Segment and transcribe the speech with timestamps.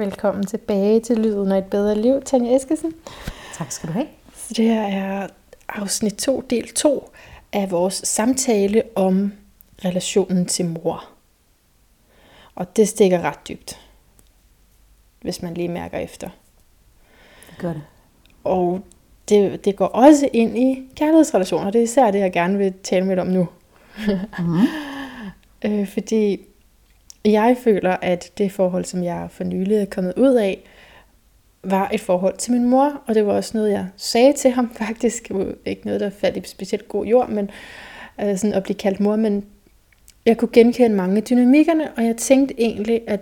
[0.00, 2.92] Velkommen tilbage til Lyden af et bedre liv, Tanja Eskesen.
[3.54, 4.06] Tak skal du have.
[4.34, 5.28] Så det her er
[5.68, 7.10] afsnit 2, del 2
[7.52, 9.32] af vores samtale om
[9.84, 11.08] relationen til mor.
[12.54, 13.80] Og det stikker ret dybt,
[15.20, 16.28] hvis man lige mærker efter.
[17.50, 17.82] Det gør det.
[18.44, 18.80] Og
[19.28, 21.70] det, det går også ind i kærlighedsrelationer.
[21.70, 23.48] Det er især det, jeg gerne vil tale med om nu.
[24.38, 24.60] Mm.
[25.70, 26.40] øh, fordi
[27.24, 30.64] jeg føler, at det forhold, som jeg for nylig er kommet ud af,
[31.62, 34.74] var et forhold til min mor, og det var også noget, jeg sagde til ham
[34.86, 35.28] faktisk.
[35.28, 37.50] Det ikke noget, der faldt i specielt god jord, men
[38.20, 39.44] øh, sådan at blive kaldt mor, men
[40.26, 43.20] jeg kunne genkende mange af dynamikkerne, og jeg tænkte egentlig, at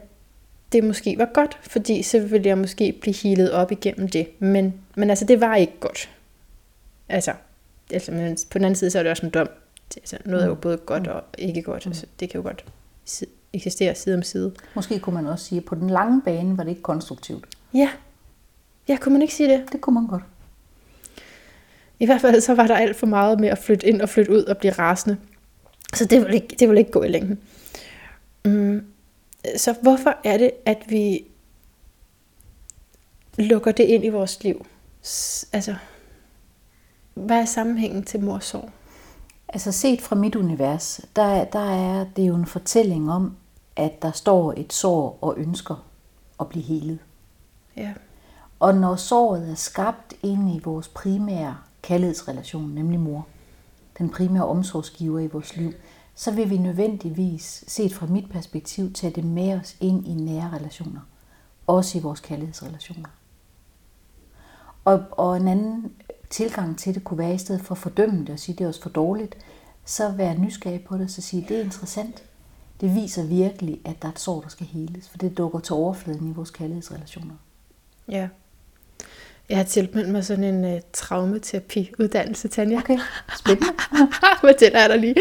[0.73, 4.29] det måske var godt, fordi så ville jeg måske blive healet op igennem det.
[4.39, 6.11] Men, men altså, det var ikke godt.
[7.09, 7.33] Altså,
[7.93, 9.49] altså men på den anden side, så er det også en dom.
[9.97, 11.87] Altså, noget er jo både godt og ikke godt.
[11.87, 12.65] Altså, det kan jo godt
[13.53, 14.55] si- eksistere side om side.
[14.75, 17.47] Måske kunne man også sige, at på den lange bane var det ikke konstruktivt.
[17.75, 17.91] Ja.
[18.89, 19.65] Ja, kunne man ikke sige det?
[19.73, 20.23] Det kunne man godt.
[22.01, 24.33] I hvert fald så var der alt for meget med at flytte ind og flytte
[24.33, 25.17] ud og blive rasende.
[25.95, 27.39] Så det vil ikke, det vil ikke gå i længden.
[28.45, 28.87] Mm.
[29.57, 31.25] Så hvorfor er det, at vi
[33.39, 34.67] lukker det ind i vores liv?
[35.53, 35.75] Altså,
[37.15, 38.71] hvad er sammenhængen til mors sorg?
[39.49, 43.37] Altså set fra mit univers, der, der er det jo en fortælling om,
[43.77, 45.85] at der står et sår og ønsker
[46.41, 46.99] at blive helet.
[47.77, 47.95] Ja.
[48.61, 53.27] Og når såret er skabt ind i vores primære kærlighedsrelation, nemlig mor,
[53.99, 55.73] den primære omsorgsgiver i vores liv,
[56.15, 60.51] så vil vi nødvendigvis, set fra mit perspektiv, tage det med os ind i nære
[60.55, 61.01] relationer.
[61.67, 63.09] Også i vores kærlighedsrelationer.
[64.85, 65.93] Og, og en anden
[66.31, 68.69] tilgang til det kunne være, i stedet for at fordømme det og sige, det er
[68.69, 69.37] også for dårligt,
[69.85, 72.23] så være nysgerrig på det og så sige, det er interessant.
[72.81, 75.75] Det viser virkelig, at der er et sår, der skal heles, for det dukker til
[75.75, 77.35] overfladen i vores kærlighedsrelationer.
[78.09, 78.29] Ja.
[79.49, 82.79] Jeg har tilmeldt mig sådan en uh, traumaterapi-uddannelse, Tanja.
[82.79, 82.99] Okay,
[83.39, 83.73] spændende.
[84.41, 85.15] Fortæller jeg dig lige.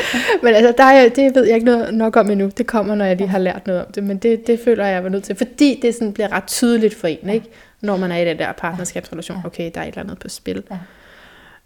[0.44, 2.52] Men altså, der er, det ved jeg ikke noget nok om endnu.
[2.58, 4.04] Det kommer, når jeg lige har lært noget om det.
[4.04, 5.36] Men det, det føler jeg, jeg var nødt til.
[5.36, 7.50] Fordi det sådan bliver ret tydeligt for en, ikke?
[7.82, 9.38] Når man er i den der partnerskabsrelation.
[9.46, 10.64] Okay, der er et eller andet på spil.
[10.72, 10.78] Ja.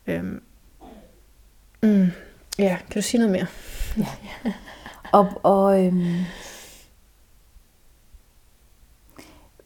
[0.07, 0.43] Øhm.
[1.83, 2.07] Mm.
[2.59, 3.47] Ja, kan du sige noget mere?
[5.11, 6.15] Og, og øhm,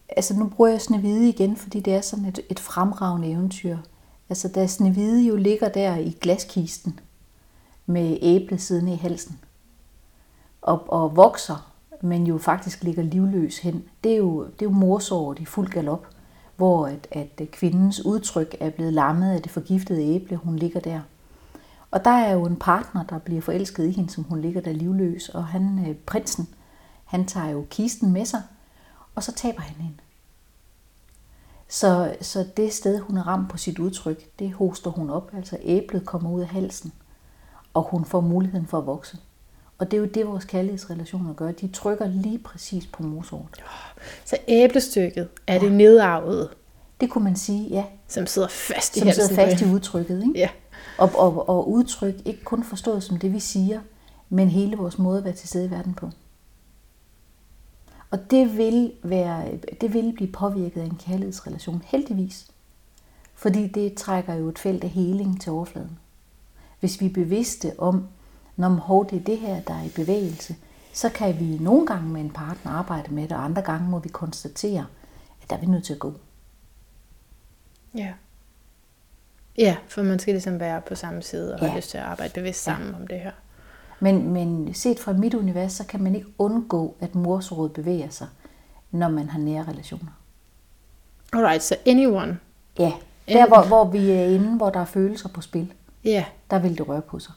[0.09, 3.77] altså nu bruger jeg Snevide igen, fordi det er sådan et, et fremragende eventyr.
[4.29, 6.99] Altså da Snevide jo ligger der i glaskisten
[7.85, 9.39] med æble siden i halsen
[10.61, 13.83] og, og vokser, men jo faktisk ligger livløs hen.
[14.03, 16.07] Det er jo, det er jo morsåret i fuld galop,
[16.55, 20.79] hvor at, at øh, kvindens udtryk er blevet lammet af det forgiftede æble, hun ligger
[20.79, 21.01] der.
[21.91, 24.71] Og der er jo en partner, der bliver forelsket i hende, som hun ligger der
[24.71, 26.47] livløs, og han, øh, prinsen,
[27.05, 28.41] han tager jo kisten med sig,
[29.15, 29.97] og så taber han hende.
[31.67, 35.57] Så, så det sted, hun er ramt på sit udtryk, det hoster hun op, altså
[35.61, 36.93] æblet kommer ud af halsen,
[37.73, 39.17] og hun får muligheden for at vokse.
[39.77, 41.51] Og det er jo det, vores kærlighedsrelationer gør.
[41.51, 43.63] De trykker lige præcis på morsort.
[44.25, 46.49] Så æblestykket er det nedarvede,
[47.01, 50.23] Det kunne man sige, ja, som sidder fast i som sidder fast i udtrykket.
[50.23, 50.39] Ikke?
[50.39, 50.49] Ja.
[50.97, 53.81] Og, og, og udtryk ikke kun forstået som det, vi siger,
[54.29, 56.09] men hele vores måde at være til stede i verden på.
[58.11, 59.45] Og det vil, være,
[59.81, 62.47] det vil blive påvirket af en kærlighedsrelation, heldigvis.
[63.33, 65.99] Fordi det trækker jo et felt af heling til overfladen.
[66.79, 68.07] Hvis vi er bevidste om,
[68.55, 70.55] når hov, det er det her, der er i bevægelse,
[70.93, 73.99] så kan vi nogle gange med en partner arbejde med det, og andre gange må
[73.99, 74.85] vi konstatere,
[75.43, 76.13] at der er vi nødt til at gå.
[77.95, 78.13] Ja.
[79.57, 81.77] Ja, for man skal ligesom være på samme side og have Ja.
[81.77, 83.31] lyst til at arbejde bevidst sammen om det her.
[83.99, 88.27] Men, men set fra mit univers, så kan man ikke undgå, at morsrådet bevæger sig,
[88.91, 90.11] når man har nære relationer.
[91.33, 92.39] Alright, så anyone.
[92.79, 92.93] Ja,
[93.27, 95.73] der hvor, hvor vi er inde, hvor der er følelser på spil,
[96.03, 97.33] Ja, der vil det røre på sig.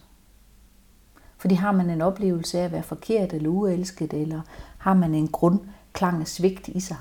[1.38, 4.40] Fordi har man en oplevelse af at være forkert eller uelsket, eller
[4.78, 6.96] har man en grundklang af svigt i sig,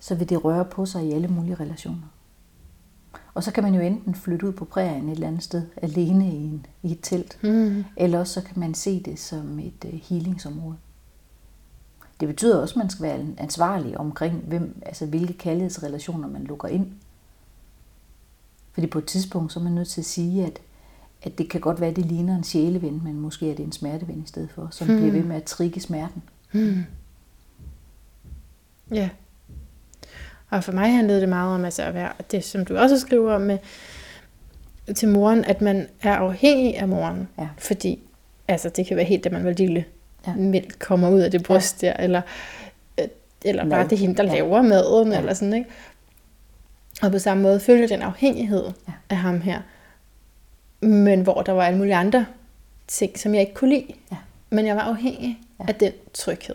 [0.00, 2.06] så vil det røre på sig i alle mulige relationer.
[3.34, 6.32] Og så kan man jo enten flytte ud på prærien et eller andet sted, alene
[6.32, 7.84] i, en, i et telt, mm.
[7.96, 10.76] eller også så kan man se det som et uh, healingsområde.
[12.20, 16.68] Det betyder også, at man skal være ansvarlig omkring, hvem, altså hvilke kærlighedsrelationer man lukker
[16.68, 16.92] ind.
[18.72, 20.60] Fordi på et tidspunkt, så er man nødt til at sige, at,
[21.22, 23.72] at det kan godt være, at det ligner en sjæleven, men måske er det en
[23.72, 24.96] smerteven i stedet for, som hmm.
[24.96, 26.22] bliver ved med at trigge smerten.
[26.52, 26.84] Mm.
[28.92, 29.08] Ja.
[30.50, 33.34] Og for mig handlede det meget om altså at være, det som du også skriver
[33.34, 33.58] om med,
[34.96, 37.28] til moren, at man er afhængig af moren.
[37.38, 37.48] Ja.
[37.58, 37.98] Fordi
[38.48, 39.84] altså, det kan være helt, at man var lille
[40.26, 40.34] Ja.
[40.34, 42.22] mælk kommer ud af det bryst der, eller
[43.00, 43.08] øh,
[43.44, 43.70] eller Mad.
[43.70, 44.32] bare det hende, der Ja.
[44.34, 45.18] laver maden, Ja.
[45.18, 45.70] eller sådan, ikke?
[47.02, 48.92] Og på samme måde følger den afhængighed Ja.
[49.10, 49.60] af ham her.
[50.80, 52.26] Men hvor der var alle mulige andre
[52.86, 53.92] ting, som jeg ikke kunne lide.
[54.12, 54.16] Ja.
[54.50, 55.64] Men jeg var afhængig Ja.
[55.68, 56.54] af den tryghed.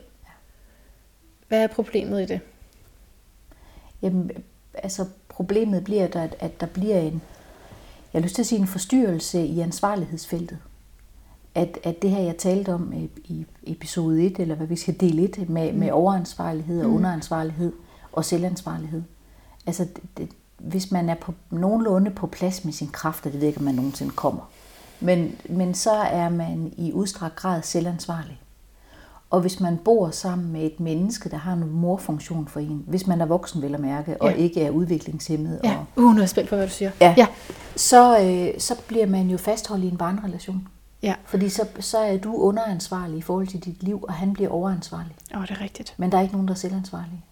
[1.48, 2.40] Hvad er problemet i det?
[4.02, 4.32] Jamen,
[4.74, 7.22] altså problemet bliver, at, at der bliver en,
[8.14, 10.58] jeg har lyst til at sige en forstyrrelse i ansvarlighedsfeltet.
[11.56, 15.00] At, at det her, jeg talte om i, i episode 1, eller hvad vi skal
[15.00, 17.74] dele 1, med, med overansvarlighed og underansvarlighed
[18.12, 19.04] og selvansvarlighed.
[19.66, 19.88] Altså,
[20.18, 20.30] det,
[20.64, 23.76] hvis man er på nogenlunde på plads med sin kræfter, det ved ikke, om man
[23.76, 24.42] nogensinde kommer,
[25.00, 28.40] men, men så er man i udstrakt grad selvansvarlig.
[29.30, 33.08] Og hvis man bor sammen med et menneske, der har en morfunktion for en, hvis
[33.08, 34.36] man er voksen vel at mærke, og Ja.
[34.36, 35.76] ikke er udviklingshemmet, Ja.
[35.78, 36.92] og, Uh, nu er jeg spændt på, hvad du siger.
[37.02, 37.28] ja, Ja.
[37.76, 40.68] Så, øh, så bliver man jo fastholdt i en barnerelation.
[41.04, 41.16] ja.
[41.26, 45.16] Fordi så, så er du underansvarlig i forhold til dit liv, og han bliver overansvarlig.
[45.36, 45.94] Åh, oh, det er rigtigt.
[45.98, 47.24] Men der er ikke nogen, der er selvansvarlige.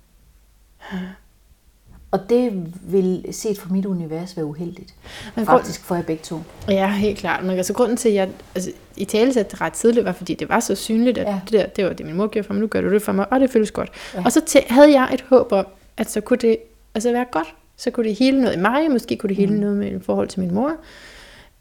[2.12, 4.94] Og det vil set fra mit univers være uheldigt.
[5.36, 6.40] Men grund- Faktisk for jer begge to.
[6.70, 7.44] Ja, helt klart.
[7.44, 10.34] Men altså, grunden til, at jeg altså, i tale satte det ret tidligt, var, fordi
[10.34, 11.40] det var så synligt, at Ja.
[11.46, 13.12] det, der, det var det, min mor gjorde for mig, nu gør du det for
[13.12, 13.90] mig, og det føles godt.
[14.14, 14.22] Ja.
[14.26, 15.66] Og så tæ- havde jeg et håb om,
[15.98, 16.58] at så kunne det
[16.96, 17.56] altså, være godt.
[17.78, 19.60] Så kunne det hele noget i mig, måske kunne det hele Mm.
[19.60, 20.72] noget med i forhold til min mor.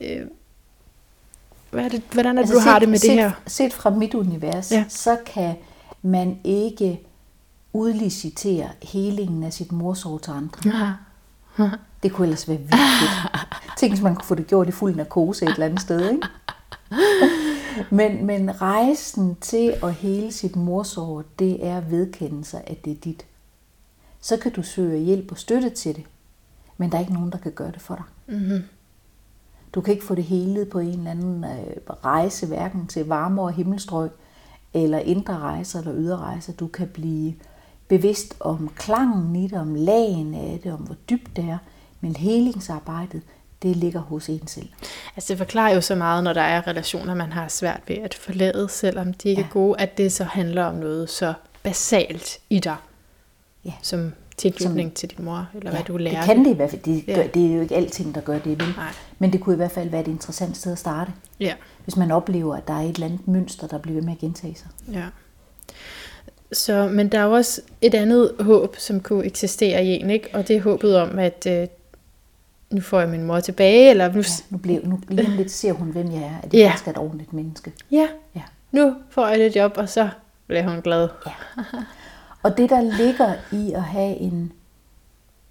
[0.00, 0.20] Øh,
[1.70, 3.30] hvad er det, hvordan er det, Altså, du har set- det med set, det her?
[3.46, 4.84] Set fra mit univers, Ja.
[4.88, 5.54] så kan
[6.02, 7.00] man ikke
[7.72, 10.96] udlicitere helingen af sit morsår til andre.
[11.58, 11.70] Ja.
[12.02, 13.40] Det kunne ellers være fedt.
[13.78, 16.26] Tænk, hvis man kunne få det gjort i fuld narkose et eller andet sted, ikke?
[17.90, 23.26] Men, men rejsen til at hele sit morsår, det er vedkendelse at det er dit.
[24.20, 26.04] Så kan du søge hjælp og støtte til det,
[26.76, 28.36] men der er ikke nogen, der kan gøre det for dig.
[28.36, 28.62] Mm-hmm.
[29.74, 33.50] Du kan ikke få det hele på en eller anden øh, rejse, hverken til varmere
[33.50, 34.10] himmelstrøg,
[34.74, 36.52] eller indre rejser eller ydre rejser.
[36.52, 37.34] Du kan blive
[37.90, 41.58] bevidst om klangen i det, om lagen af det, om hvor dybt det er.
[42.00, 43.22] Men helingsarbejdet,
[43.62, 44.68] det ligger hos en selv.
[45.16, 48.14] Altså det forklarer jo så meget, når der er relationer, man har svært ved at
[48.14, 49.46] forlade, selvom de ikke Ja.
[49.46, 52.76] er gode, at det så handler om noget så basalt i dig,
[53.64, 53.72] Ja.
[53.82, 56.16] som tilknytning til din mor, eller hvad du lærer.
[56.16, 56.82] det kan det i hvert fald.
[56.82, 57.14] Det, Ja.
[57.14, 58.74] gør, det er jo ikke alting, der gør det, vel?
[58.76, 58.92] Nej.
[59.18, 61.12] Men det kunne i hvert fald være et interessant sted at starte.
[61.40, 61.54] Ja,
[61.84, 64.18] Hvis man oplever, at der er et eller andet mønster, der bliver ved med at
[64.18, 64.68] gentage sig.
[64.92, 65.04] ja.
[66.52, 70.28] Så, men der er jo også et andet håb, som kunne eksistere i en, ikke?
[70.34, 71.66] og det er håbet om, at øh,
[72.70, 75.50] nu får jeg min mor tilbage, eller nu, Ja, nu, bliver, nu lige om lidt
[75.50, 76.38] ser hun, hvem jeg er.
[76.42, 76.68] At det Ja.
[76.68, 77.72] faktisk er et ordentligt menneske.
[77.90, 78.06] ja,
[78.36, 78.42] Ja.
[78.72, 80.08] nu får jeg det job, og så
[80.46, 81.08] bliver hun glad.
[82.42, 84.52] Og det, der ligger i at have en,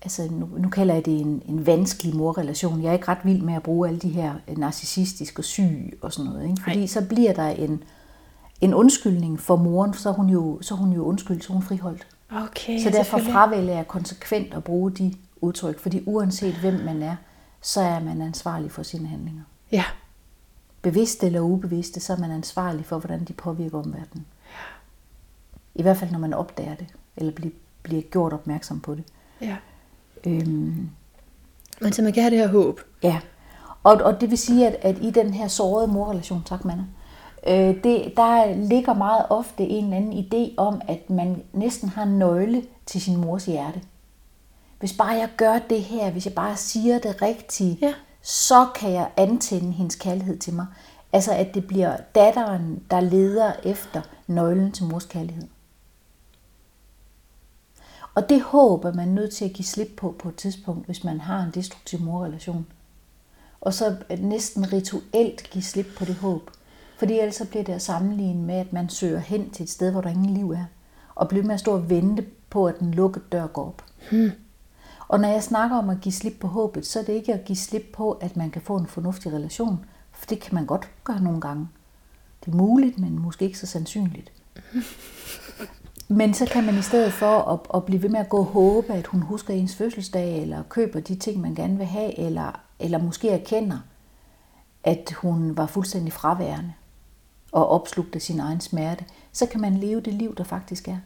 [0.02, 2.84] altså nu, nu kalder jeg det en, en vanskelig morrelation.
[2.84, 6.14] Jeg er ikke ret vild med at bruge alle de her narcissistiske og syg og
[6.14, 6.50] sådan noget.
[6.50, 6.62] Ikke?
[6.64, 6.88] Fordi Nej.
[6.88, 7.84] så bliver der en,
[8.62, 12.08] en undskyldning for moren, så hun jo, så hun jo undskyld, så hun friholdt.
[12.32, 17.16] Okay, Så derfor fravælger jeg konsekvent at bruge de udtryk, fordi uanset hvem man er,
[17.62, 19.44] så er man ansvarlig for sine handlinger.
[19.72, 19.84] Ja,
[20.82, 24.26] Bevidste eller ubevidste, så er man ansvarlig for, hvordan de påvirker omverdenen.
[25.76, 27.52] I hvert fald, når man opdager det, eller bliver,
[27.84, 29.04] bliver gjort opmærksom på det.
[29.42, 29.56] ja.
[30.28, 30.90] Øhm,
[31.82, 32.82] Men så man kan have det her håb.
[33.04, 33.20] ja,
[33.84, 36.84] og, og det vil sige, at, at i den her sårede morrelation, tak Manna,
[37.48, 42.04] øh, det, der ligger meget ofte en eller anden idé om, at man næsten har
[42.04, 43.82] en nøgle til sin mors hjerte.
[44.80, 47.94] Hvis bare jeg gør det her, hvis jeg bare siger det rigtige, Ja.
[48.22, 50.66] så kan jeg antænde hendes kærlighed til mig.
[51.14, 55.48] Altså at det bliver datteren, der leder efter nøglen til mors kærlighed.
[58.16, 61.04] Og det håb er man nødt til at give slip på på et tidspunkt, hvis
[61.04, 62.68] man har en destruktiv morrelation.
[63.62, 66.52] Og så næsten rituelt give slip på det håb.
[67.00, 69.92] Fordi ellers så bliver det at sammenligne med, at man søger hen til et sted,
[69.92, 70.66] hvor der ingen liv er.
[71.16, 73.84] Og bliver med at stå og vente på, at den lukkede dør går op.
[74.12, 74.32] Hmm.
[75.08, 77.46] Og når jeg snakker om at give slip på håbet, så er det ikke at
[77.46, 79.86] give slip på, at man kan få en fornuftig relation.
[80.12, 81.68] For det kan man godt gøre nogle gange.
[82.46, 84.32] Det er muligt, men måske ikke så sandsynligt.
[86.12, 88.46] Men så kan man i stedet for at, at blive ved med at gå og
[88.46, 92.60] håbe, at hun husker ens fødselsdag, eller køber de ting, man gerne vil have, eller,
[92.80, 93.78] eller måske erkender,
[94.84, 96.74] at hun var fuldstændig fraværende
[97.52, 100.98] og opslugte sin egen smerte, så kan man leve det liv, der faktisk er.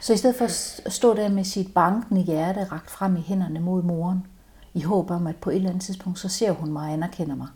[0.00, 3.60] Så i stedet for at stå der med sit bankende hjerte rakt frem i hænderne
[3.60, 4.26] mod moren,
[4.74, 7.36] i håb om, at på et eller andet tidspunkt, så ser hun mig og anerkender
[7.36, 7.48] mig,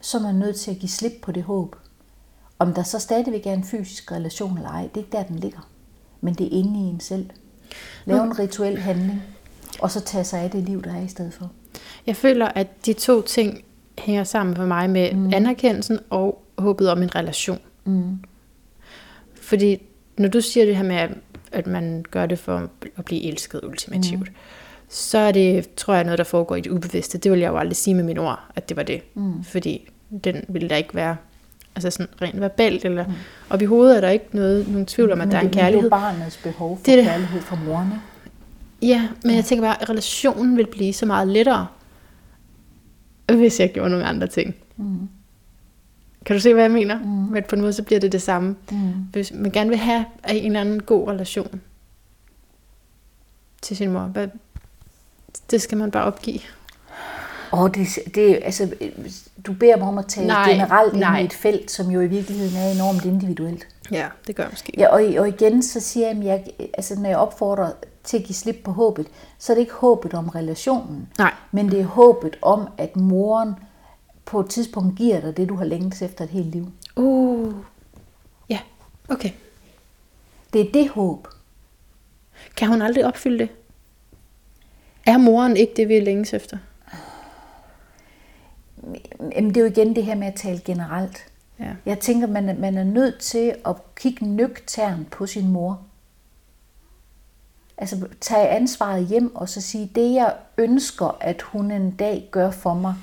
[0.00, 1.76] så er man nødt til at give slip på det håb.
[2.58, 5.38] Om der så stadigvæk er en fysisk relation eller ej, det er ikke der, den
[5.38, 5.68] ligger.
[6.20, 7.30] Men det er inde i en selv.
[8.04, 9.22] Lave en rituel handling,
[9.80, 11.50] og så tage sig af det liv, der er i stedet for.
[12.06, 13.64] Jeg føler, at de to ting
[13.98, 15.30] hænger sammen for mig med mm.
[15.34, 17.58] anerkendelsen og håbet om en relation.
[17.84, 18.18] Mm.
[19.34, 19.82] Fordi
[20.18, 20.96] når du siger det her med,
[21.52, 24.34] at- man gør det for at blive elsket ultimativt, mm.
[24.88, 27.18] så er det, tror jeg, noget, der foregår i det ubevidste.
[27.18, 29.02] Det vil jeg jo aldrig sige med mine ord, at det var det.
[29.14, 29.44] Mm.
[29.44, 29.88] Fordi
[30.24, 31.16] den ville der ikke være
[31.76, 33.12] altså sådan rent verbalt, eller mm.
[33.50, 35.50] op i hovedet er der ikke noget, nogen tvivl om, at Men der er en
[35.50, 35.90] kærlighed.
[35.90, 37.86] Det er jo barnets behov for Det kærlighed fra moren.
[38.82, 38.94] ikke?
[38.94, 41.66] Ja, men jeg tænker bare, at relationen vil blive så meget lettere,
[43.26, 44.54] hvis jeg gjorde nogle andre ting.
[44.76, 45.08] Mm.
[46.24, 46.98] Kan du se, hvad jeg mener?
[46.98, 47.04] Mm.
[47.04, 48.56] Men på en måde, så bliver det det samme.
[48.70, 48.92] Mm.
[49.12, 51.60] Hvis man gerne vil have en eller anden god relation
[53.62, 54.28] til sin mor, hvad,
[55.50, 56.40] det skal man bare opgive.
[57.50, 58.74] Og det, det, altså,
[59.46, 61.20] du beder mig om at tale Nej, generelt ind nej.
[61.20, 63.66] i et felt, som jo i virkeligheden er enormt individuelt.
[63.90, 64.72] Ja, det gør jeg måske.
[64.78, 67.70] Ja, og, og igen så siger jeg, at jeg, altså, når jeg opfordrer
[68.04, 69.06] til at give slip på håbet,
[69.38, 71.34] så er det ikke håbet om relationen, Nej.
[71.52, 73.54] men det er håbet om, at moren
[74.24, 76.72] på et tidspunkt giver dig det, du har længtes efter et helt liv.
[76.96, 77.54] Uh.
[78.48, 78.58] Ja,
[79.08, 79.30] okay.
[80.52, 81.28] Det er det håb.
[82.56, 83.48] Kan hun aldrig opfylde det?
[85.06, 86.58] Er moren ikke det, vi længes efter?
[89.36, 91.26] Jamen, det er jo igen det her med at tale generelt.
[91.58, 91.70] Ja.
[91.86, 95.82] Jeg tænker, man er, man er nødt til at kigge nøgtern på sin mor.
[97.78, 102.50] Altså tage ansvaret hjem og så sige, det jeg ønsker, at hun en dag gør
[102.50, 102.94] for mig,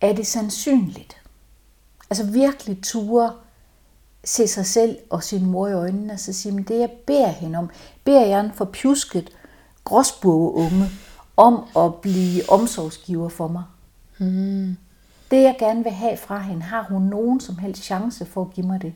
[0.00, 1.16] er det sandsynligt?
[2.10, 3.32] Altså virkelig ture
[4.24, 7.28] se sig selv og sin mor i øjnene og så sige, men det jeg beder
[7.28, 7.70] hende om,
[8.04, 9.30] beder jeg en forpjusket
[9.84, 10.90] gråsburgeunge
[11.36, 13.64] om at blive omsorgsgiver for mig.
[14.18, 14.76] Hmm.
[15.30, 18.50] Det jeg gerne vil have fra hende, har hun nogen som helst chance for at
[18.50, 18.92] give mig det?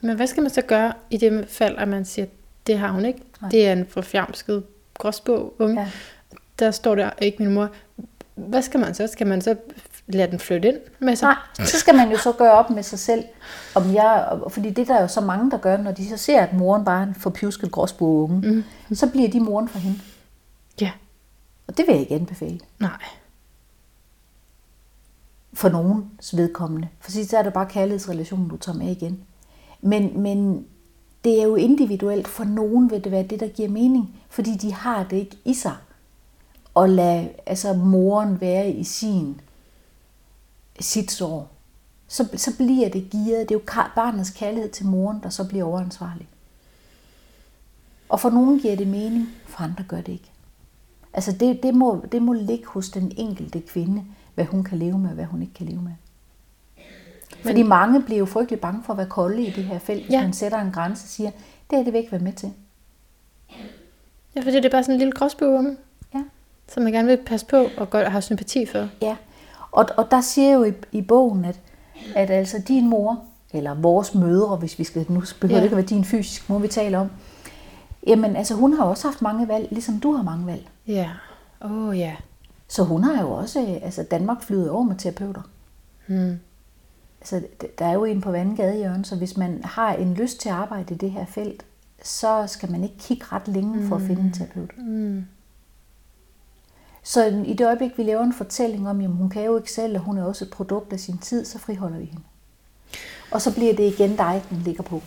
[0.00, 2.26] Men hvad skal man så gøre i det fald, at man siger,
[2.66, 3.22] det har hun ikke?
[3.40, 3.50] Nej.
[3.50, 5.80] Det er en forfjamsket gråsbog unge.
[5.80, 5.90] Ja.
[6.58, 7.68] Der står der ikke min mor.
[8.34, 9.06] Hvad skal man så?
[9.06, 9.56] Skal man så
[10.06, 11.26] lade den flytte ind med sig?
[11.26, 13.24] Nej, så skal man jo så gøre op med sig selv,
[13.74, 16.40] om jeg, fordi det der er jo så mange, der gør, når de så ser,
[16.40, 18.94] at moren bare er en forpjusket gråsbogunge, mm.
[18.94, 19.98] så bliver de moren for hende.
[20.80, 20.92] Ja.
[21.66, 23.02] Og det vil jeg ikke anbefale Nej.
[25.52, 26.88] for nogens vedkommende.
[27.00, 29.20] For så er det bare kærlighedsrelationen, du tager med igen.
[29.80, 30.66] Men, men
[31.26, 32.28] det er jo individuelt.
[32.28, 35.54] For nogen vil det være det, der giver mening, fordi de har det ikke i
[35.54, 35.76] sig.
[36.74, 39.40] Og lade altså, moren være i sin
[40.80, 41.48] sit sår.
[42.08, 43.48] Så, så bliver det gearet.
[43.48, 46.28] Det er jo barnets kærlighed til moren, der så bliver overansvarlig.
[48.08, 50.30] Og for nogen giver det mening, for andre gør det ikke.
[51.12, 54.04] Altså det, det, må, det må ligge hos den enkelte kvinde,
[54.34, 55.92] hvad hun kan leve med, og hvad hun ikke kan leve med.
[57.42, 60.12] Fordi mange bliver jo frygtelig bange for at være kolde i det her felt, hvis
[60.12, 60.22] Ja.
[60.22, 61.30] man sætter en grænse og siger,
[61.70, 62.52] det er det vil jeg ikke være med til.
[64.36, 65.64] Ja, fordi det er bare sådan en lille gråsbog
[66.14, 66.22] Ja.
[66.68, 68.88] som man gerne vil passe på og godt have sympati for.
[69.02, 69.16] Ja,
[69.70, 71.60] og, og der siger jo i, i bogen, at,
[72.14, 75.56] at altså din mor, eller vores mødre, hvis vi skal, nu behøver Ja.
[75.56, 77.10] det ikke at være din fysiske mor, vi taler om,
[78.06, 80.68] jamen altså hun har også haft mange valg, ligesom du har mange valg.
[80.86, 81.10] Ja.
[81.64, 82.16] Åh oh, ja.
[82.68, 85.42] Så hun har jo også, altså Danmark flyder over med terapeuter.
[86.06, 86.38] Hmm.
[87.32, 90.48] Altså, der er jo en på Vandgade hjørne, så hvis man har en lyst til
[90.48, 91.64] at arbejde i det her felt,
[92.02, 94.78] så skal man ikke kigge ret længe for at finde en terapeut.
[94.78, 95.24] Mm.
[97.02, 99.96] Så i det øjeblik, vi laver en fortælling om, jamen hun kan jo ikke selv,
[99.96, 102.22] og hun er også et produkt af sin tid, så friholder vi hende.
[103.30, 105.02] Og så bliver det igen dig, den ligger på.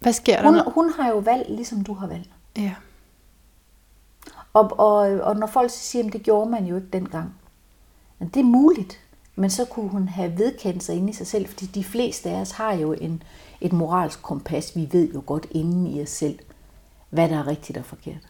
[0.00, 0.50] Hvad sker der?
[0.50, 2.30] Hun, hun har jo valgt, ligesom du har valgt.
[2.56, 2.74] Ja.
[4.52, 7.34] Og, og, og når folk siger, at det gjorde man jo ikke dengang.
[8.18, 9.00] Men det er muligt.
[9.36, 12.40] Men så kunne hun have vedkendt sig inde i sig selv, fordi de fleste af
[12.40, 13.22] os har jo en,
[13.60, 14.76] et moralsk kompas.
[14.76, 16.38] Vi ved jo godt inden i os selv,
[17.10, 18.28] hvad der er rigtigt og forkert.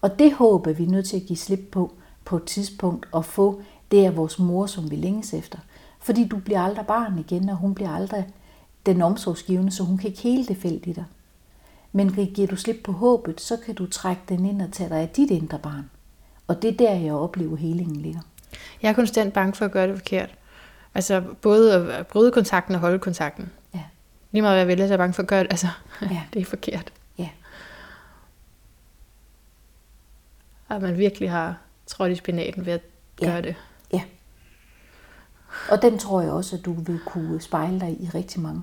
[0.00, 1.92] Og det håb er vi nødt til at give slip på
[2.24, 5.58] på et tidspunkt og få det af vores mor, som vi længes efter.
[5.98, 8.28] Fordi du bliver aldrig barn igen, og hun bliver aldrig
[8.86, 11.04] den omsorgsgivende, så hun kan ikke hele det felt i dig.
[11.96, 14.98] Men giver du slip på håbet, så kan du trække den ind og tage dig
[14.98, 15.90] af dit indre barn.
[16.46, 18.20] Og det er der, jeg oplever, helingen ligger.
[18.82, 20.34] Jeg er konstant bange for at gøre det forkert.
[20.94, 23.50] Altså både at bryde kontakten og holde kontakten.
[23.74, 23.82] Ja.
[24.32, 25.50] Lige meget hvad jeg vælger, så er jeg bange for at gøre det.
[25.50, 25.68] Altså,
[26.02, 26.22] Ja.
[26.34, 26.92] det er forkert.
[27.18, 27.28] Ja.
[30.70, 32.80] At man virkelig har trådt i spinaten ved at
[33.22, 33.26] Ja.
[33.26, 33.54] gøre det.
[33.92, 34.02] Ja.
[35.70, 38.62] Og den tror jeg også, at du vil kunne spejle dig i rigtig mange.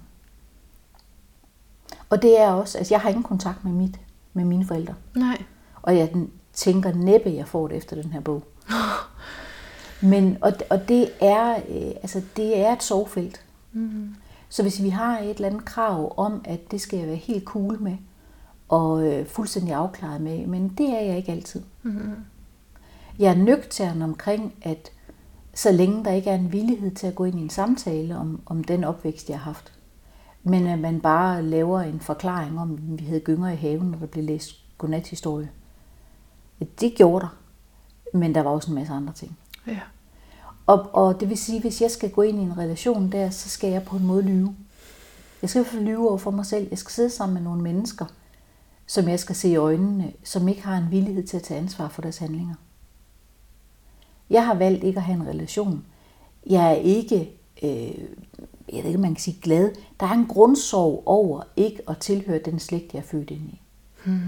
[2.12, 4.00] Og det er også, altså jeg har ingen kontakt med, mit,
[4.34, 4.94] med mine forældre.
[5.16, 5.44] Nej.
[5.82, 6.14] Og jeg
[6.54, 8.44] tænker næppe, jeg får det efter den her bog.
[10.12, 13.42] Men, og, og det, er, øh, altså, det er et sorgfelt.
[13.72, 14.16] Mm.
[14.50, 17.46] Så hvis vi har et eller andet krav om, at det skal jeg være helt
[17.46, 17.98] cool med,
[18.70, 21.62] og øh, fuldstændig afklaret med, men det er jeg ikke altid.
[21.84, 22.16] Mm.
[23.20, 24.92] Jeg er nøgtern omkring, at
[25.54, 28.42] Så længe der ikke er en villighed til at gå ind i en samtale om,
[28.46, 29.72] om den opvækst, jeg har haft.
[30.44, 33.98] Men at man bare laver en forklaring om, at vi havde gynger i haven, når
[33.98, 35.50] der blev læst godnathistorie.
[36.80, 37.38] Det gjorde der.
[38.18, 39.38] Men der var også en masse andre ting.
[39.68, 39.80] Ja.
[40.66, 43.30] Og, og det vil sige, at hvis jeg skal gå ind i en relation der,
[43.30, 44.56] så skal jeg på en måde lyve.
[45.42, 46.68] Jeg skal i hvert fald lyve over for mig selv.
[46.70, 48.06] Jeg skal sidde sammen med nogle mennesker,
[48.86, 51.88] som jeg skal se i øjnene, som ikke har en villighed til at tage ansvar
[51.88, 52.56] for deres handlinger.
[54.30, 55.86] Jeg har valgt ikke at have en relation.
[56.46, 57.32] Jeg er ikke,
[57.64, 58.08] øh,
[58.72, 59.72] jeg ved ikke, man kan sige glad.
[60.00, 63.62] Der er en grundsorg over ikke at tilhøre den slægt, jeg er født ind i.
[64.06, 64.20] Hmm.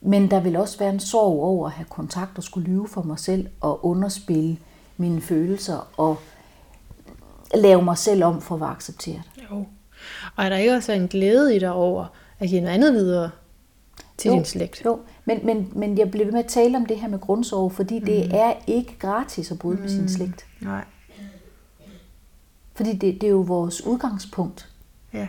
[0.00, 3.02] Men der vil også være en sorg over at have kontakt og skulle lyve for
[3.02, 4.58] mig selv og underspille
[4.96, 6.18] mine følelser og
[7.54, 9.22] lave mig selv om for at være accepteret.
[9.50, 9.66] Jo.
[10.36, 12.06] Og er der ikke også en glæde i dig over
[12.38, 13.30] at give noget andet videre
[14.16, 14.82] til jo, din slægt?
[14.84, 17.72] Jo, men, men, men jeg bliver ved med at tale om det her med grundsorg,
[17.72, 18.06] fordi mm.
[18.06, 19.82] det er ikke gratis at bryde mm.
[19.82, 20.46] med sin slægt.
[20.60, 20.84] Nej.
[22.78, 24.68] Fordi det, det er jo vores udgangspunkt.
[25.12, 25.28] Ja.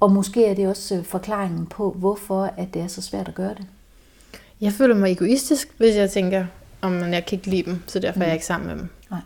[0.00, 3.34] Og måske er det også øh, forklaringen på, hvorfor at det er så svært at
[3.34, 3.66] gøre det.
[4.60, 6.46] Jeg føler mig egoistisk, hvis jeg tænker,
[6.80, 8.22] om jeg kan ikke lide dem, så derfor mm.
[8.22, 8.88] er jeg ikke sammen med dem.
[9.10, 9.20] Nej.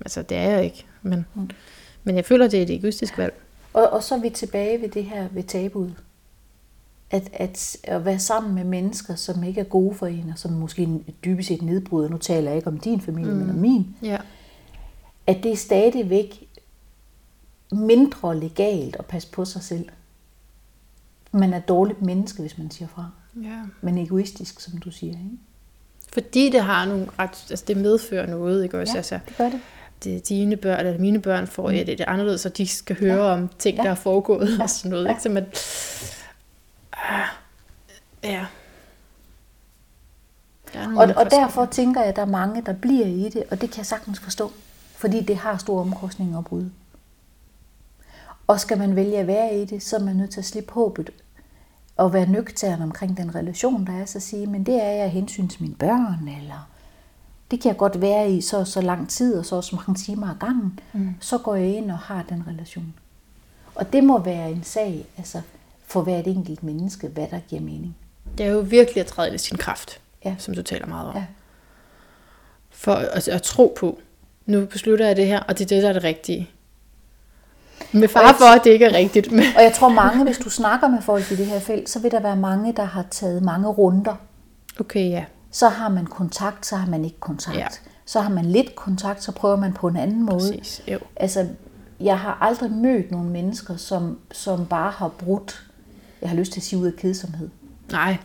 [0.00, 0.86] Altså, det er jeg ikke.
[1.02, 1.50] Men, mm.
[2.04, 3.34] men jeg føler, det er et egoistisk valg.
[3.72, 5.94] Og, og så er vi tilbage ved det her ved tabuet.
[7.10, 10.52] At, at, at være sammen med mennesker, som ikke er gode for en, og som
[10.52, 10.88] måske
[11.24, 13.38] dybest set nedbryder, nu taler jeg ikke om din familie, mm.
[13.38, 14.18] men om min, Ja.
[15.26, 16.48] At det er stadigvæk
[17.72, 19.88] mindre legalt at passe på sig selv.
[21.32, 23.10] Man er et dårligt menneske, hvis man siger fra.
[23.42, 23.60] ja.
[23.80, 25.12] Men egoistisk, som du siger.
[25.12, 25.30] Ikke?
[26.12, 28.92] Fordi det har nogle ret, altså det medfører noget, ikke også?
[28.92, 29.60] Ja, Altså, det gør det.
[30.04, 31.74] det, dine børn, eller mine børn får mm.
[31.76, 33.32] det, det er anderledes, så de skal høre ja.
[33.32, 33.82] om ting, Ja.
[33.82, 34.62] der er foregået Ja.
[34.62, 35.04] og sådan noget.
[35.04, 35.10] Ja.
[35.10, 35.22] Ikke?
[35.22, 35.46] Så man,
[36.92, 37.26] ah,
[38.24, 38.46] ja.
[40.72, 43.42] Der er Og, og derfor tænker jeg, at der er mange, der bliver i det,
[43.50, 44.52] og det kan jeg sagtens forstå.
[45.04, 46.70] Fordi det har store omkostninger at bryde.
[48.46, 50.72] Og skal man vælge at være i det, så er man nødt til at slippe
[50.72, 51.10] håbet
[51.96, 55.48] og være nøgtern omkring den relation, der er, så sige, men det er jeg hensyn
[55.48, 56.68] til mine børn, eller
[57.50, 60.30] det kan jeg godt være i så så lang tid, og så så mange timer
[60.30, 61.14] ad gangen, mm.
[61.20, 62.94] så går jeg ind og har den relation.
[63.74, 65.40] Og det må være en sag, altså
[65.86, 67.96] for hvert enkelt menneske, hvad der giver mening.
[68.38, 70.34] Det er jo virkelig at træde i sin kraft, Ja.
[70.38, 71.16] som du taler meget om.
[71.16, 71.24] Ja.
[72.70, 73.98] For at, at tro på,
[74.46, 76.50] nu beslutter jeg det her, og det er det, der er det rigtige.
[77.92, 79.32] Med far for, at det ikke er rigtigt.
[79.32, 81.98] Men, Og jeg tror mange, hvis du snakker med folk i det her felt, så
[82.00, 84.14] vil der være mange, der har taget mange runder.
[84.80, 85.24] okay, ja.
[85.50, 87.56] Så har man kontakt, så har man ikke kontakt.
[87.56, 87.66] Ja.
[88.06, 90.52] Så har man lidt kontakt, så prøver man på en anden måde.
[90.52, 90.82] Præcis.
[90.88, 90.98] Jo.
[91.16, 91.46] Altså,
[92.00, 95.66] jeg har aldrig mødt nogle mennesker, som, som bare har brudt,
[96.22, 97.48] jeg har lyst til at sige ud af kedsomhed.
[97.92, 98.16] Nej.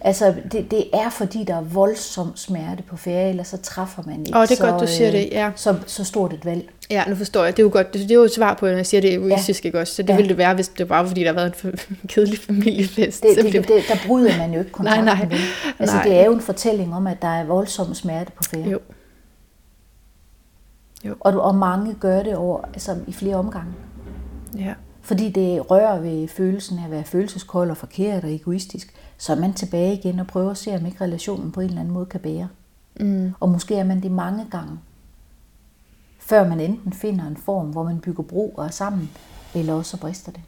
[0.00, 4.26] Altså, det, det er fordi, der er voldsom smerte på ferie, eller så træffer man
[4.26, 5.50] ikke Åh, det er så, godt, du siger øh, det, ja.
[5.56, 6.68] så, så stort et valg.
[6.90, 7.56] Ja, nu forstår jeg.
[7.56, 7.94] Det er jo godt.
[7.94, 9.94] Det, er jo et svar på, når jeg siger, det er egoistisk, ikke også?
[9.94, 10.12] Så det Ja.
[10.12, 10.16] ja.
[10.16, 13.22] ville det være, hvis det var, fordi der har været en kedelig familiefest.
[13.22, 15.26] Det, det, det, der bryder man jo ikke kontakten Nej, nej.
[15.26, 15.38] vel?
[15.78, 16.04] Altså, Nej.
[16.04, 18.70] det er jo en fortælling om, at der er voldsom smerte på ferie.
[18.70, 18.78] Jo.
[21.20, 23.72] Og, og mange gør det over, altså, i flere omgange.
[24.58, 24.74] Ja.
[25.02, 29.36] Fordi det rører ved følelsen af at være følelseskold og forkert og egoistisk, så er
[29.36, 32.06] man tilbage igen og prøver at se, om ikke relationen på en eller anden måde
[32.06, 32.48] kan bære.
[33.00, 33.32] Mm.
[33.40, 34.78] Og måske er man det mange gange,
[36.18, 39.10] før man enten finder en form, hvor man bygger bro og er sammen,
[39.54, 40.40] eller også så brister det.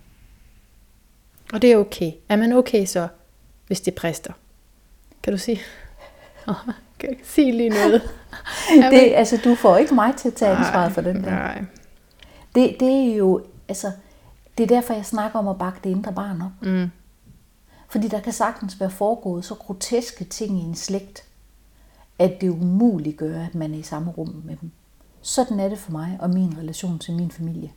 [1.52, 2.12] Og det er okay.
[2.28, 3.08] Er man okay så,
[3.66, 4.32] hvis det præster?
[5.22, 5.60] Kan du sige?
[6.48, 6.54] Åh,
[6.98, 8.02] kan jeg sige lige noget?
[8.90, 11.30] det altså, du får ikke mig til at tage ansvaret for den der.
[11.30, 11.64] Nej.
[12.54, 13.92] Det, det er jo, altså,
[14.58, 16.66] det er derfor, jeg snakker om at bakke det indre barn op.
[16.66, 16.90] Mm.
[17.90, 21.24] Fordi der kan sagtens være foregået så groteske ting i en slægt,
[22.18, 24.70] at det umuligt gør, at man er i samme rum med dem.
[25.20, 27.72] Sådan er det for mig og min relation til min familie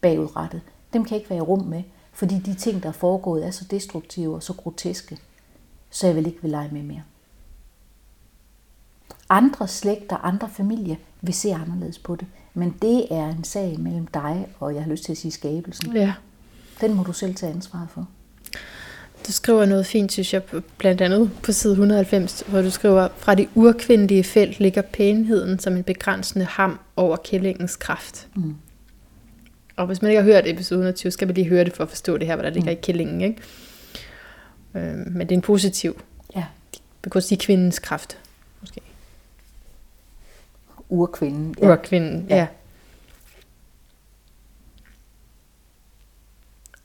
[0.00, 0.60] bagudrettet.
[0.92, 3.50] Dem kan jeg ikke være i rum med, fordi de ting, der er foregået, er
[3.50, 5.18] så destruktive og så groteske,
[5.90, 7.02] så jeg vil ikke vil lege med mere.
[9.28, 14.06] Andre slægter, andre familier vil se anderledes på det, men det er en sag mellem
[14.06, 15.96] dig og, jeg har lyst til at sige, skabelsen.
[15.96, 16.14] Ja.
[16.80, 18.08] Den må du selv tage ansvaret for.
[19.28, 20.42] Du skriver noget fint, synes jeg,
[20.78, 25.76] blandt andet på side 190, hvor du skriver, fra det urkvindelige felt ligger pænheden som
[25.76, 28.28] en begrænsende ham over kællingens kraft.
[28.36, 28.54] Mm.
[29.76, 31.88] Og hvis man ikke har hørt episode 120, skal man lige høre det for at
[31.88, 32.78] forstå det her, hvad der ligger Mm.
[32.78, 33.20] i kællingen.
[33.20, 33.42] Ikke?
[34.74, 36.02] Øh, men det er en positiv.
[36.36, 36.44] Ja,
[37.04, 38.18] Man kan sige kvindens kraft.
[38.60, 38.80] Måske.
[40.88, 41.54] urkvinden.
[41.62, 41.72] Ja.
[41.72, 42.36] Urkvinden, ja.
[42.36, 42.46] Ja.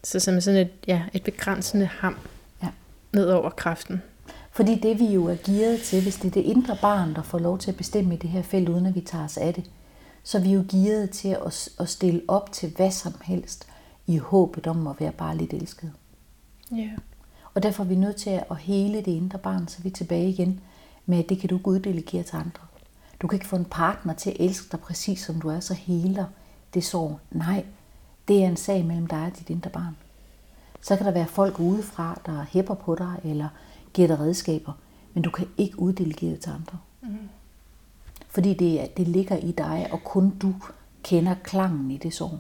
[0.04, 2.16] Så som sådan et, ja, et begrænsende ham.
[3.14, 4.02] Ned over kraften.
[4.52, 7.40] Fordi det vi jo er gearet til, hvis det er det indre barn, der får
[7.40, 9.72] lov til at bestemme i det her felt, uden at vi tager os af det,
[10.24, 13.68] så er vi jo gearet til at, at stille op til hvad som helst,
[14.08, 15.92] i håbet om at være bare lidt elsket.
[16.72, 16.90] Ja.
[17.54, 20.30] Og derfor er vi nødt til at hele det indre barn, så vi er tilbage
[20.30, 20.60] igen
[21.06, 22.64] med, at det kan du ikke uddelegere til andre.
[23.22, 25.74] Du kan ikke få en partner til at elske dig præcis som du er, så
[25.74, 26.26] heler
[26.74, 27.20] det sår.
[27.32, 27.66] Nej,
[28.28, 29.96] det er en sag mellem dig og dit indre barn.
[30.84, 33.48] Så kan der være folk udefra, der hæpper på dig, eller
[33.94, 34.74] giver dig redskaber,
[35.14, 36.78] men du kan ikke uddelegere det til andre.
[37.02, 37.30] Mm.
[38.28, 40.56] Fordi det, det ligger i dig, og kun du
[41.04, 42.40] kender klangen i det sår.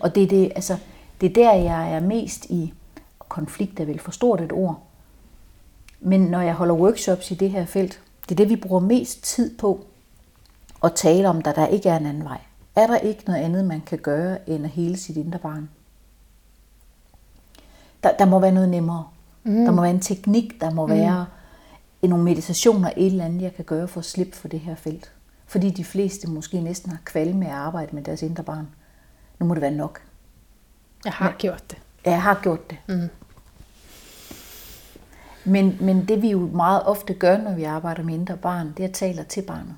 [0.00, 0.78] Og det er, det, altså,
[1.20, 2.74] det er der, jeg er mest i
[3.18, 4.86] konflikt, er vel for stort et ord.
[6.00, 9.24] Men når jeg holder workshops i det her felt, det er det, vi bruger mest
[9.24, 9.86] tid på
[10.84, 12.40] at tale om, da der ikke er en anden vej.
[12.76, 15.68] Er der ikke noget andet, man kan gøre, end at hele sit indre barn?
[18.02, 19.06] Der, der må være noget nemmere.
[19.44, 19.64] Mm.
[19.64, 20.92] Der må være en teknik, der må mm.
[20.92, 21.26] være
[22.02, 25.12] nogle meditationer, et eller andet, jeg kan gøre for at slippe for det her felt.
[25.46, 28.68] Fordi de fleste måske næsten har kvalme med at arbejde med deres indre barn.
[29.38, 30.02] Nu må det være nok.
[31.04, 31.78] Jeg har Men, gjort det.
[32.06, 32.78] Ja, jeg har gjort det.
[32.88, 33.08] Mm.
[35.44, 38.84] Men, men det vi jo meget ofte gør, når vi arbejder med indre barn, det
[38.84, 39.74] er at tale til barnet.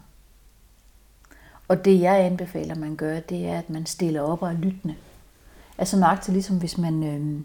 [1.72, 4.94] Og det jeg anbefaler, man gør, det er, at man stiller op og er lyttende.
[5.78, 7.40] Altså nøjagtigt ligesom hvis man øh,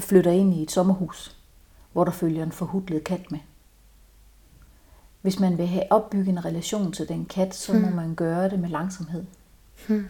[0.00, 1.36] flytter ind i et sommerhus,
[1.92, 3.38] hvor der følger en forhudlet kat med.
[5.22, 7.82] Hvis man vil have opbygget en relation til den kat, så hmm.
[7.82, 9.24] må man gøre det med langsomhed.
[9.88, 10.06] Hmm.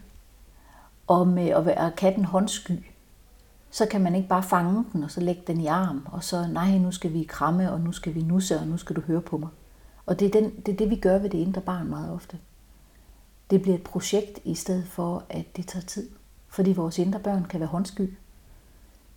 [1.06, 2.84] Og med at være katten håndsky,
[3.70, 6.46] så kan man ikke bare fange den og så lægge den i arm, og så,
[6.46, 9.20] nej, nu skal vi kramme, og nu skal vi nusse, og nu skal du høre
[9.20, 9.48] på mig.
[10.06, 12.38] Og det er, den, det, er det, vi gør ved det indre barn meget ofte.
[13.50, 16.10] Det bliver et projekt i stedet for, at det tager tid.
[16.48, 18.14] Fordi vores indre børn kan være håndsky.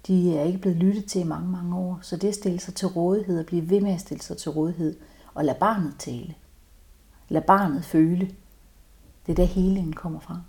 [0.07, 1.99] De er ikke blevet lyttet til i mange, mange år.
[2.01, 4.51] Så det at stille sig til rådighed og blive ved med at stille sig til
[4.51, 4.97] rådighed
[5.33, 6.35] og lade barnet tale.
[7.29, 8.35] Lad barnet føle.
[9.25, 10.41] Det er der helingen kommer fra.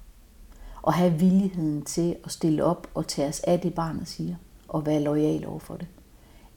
[0.82, 4.36] Og have villigheden til at stille op og tage os af det, barnet siger.
[4.68, 5.86] Og være lojal over for det.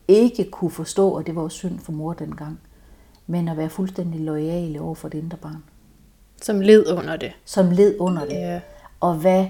[0.07, 2.59] Ikke kunne forstå, at det var synd for mor dengang.
[3.27, 5.63] Men at være fuldstændig lojal over for det indre barn.
[6.43, 7.31] Som led under det.
[7.45, 8.33] Som led under det.
[8.33, 8.59] Ja.
[8.99, 9.45] Og hvad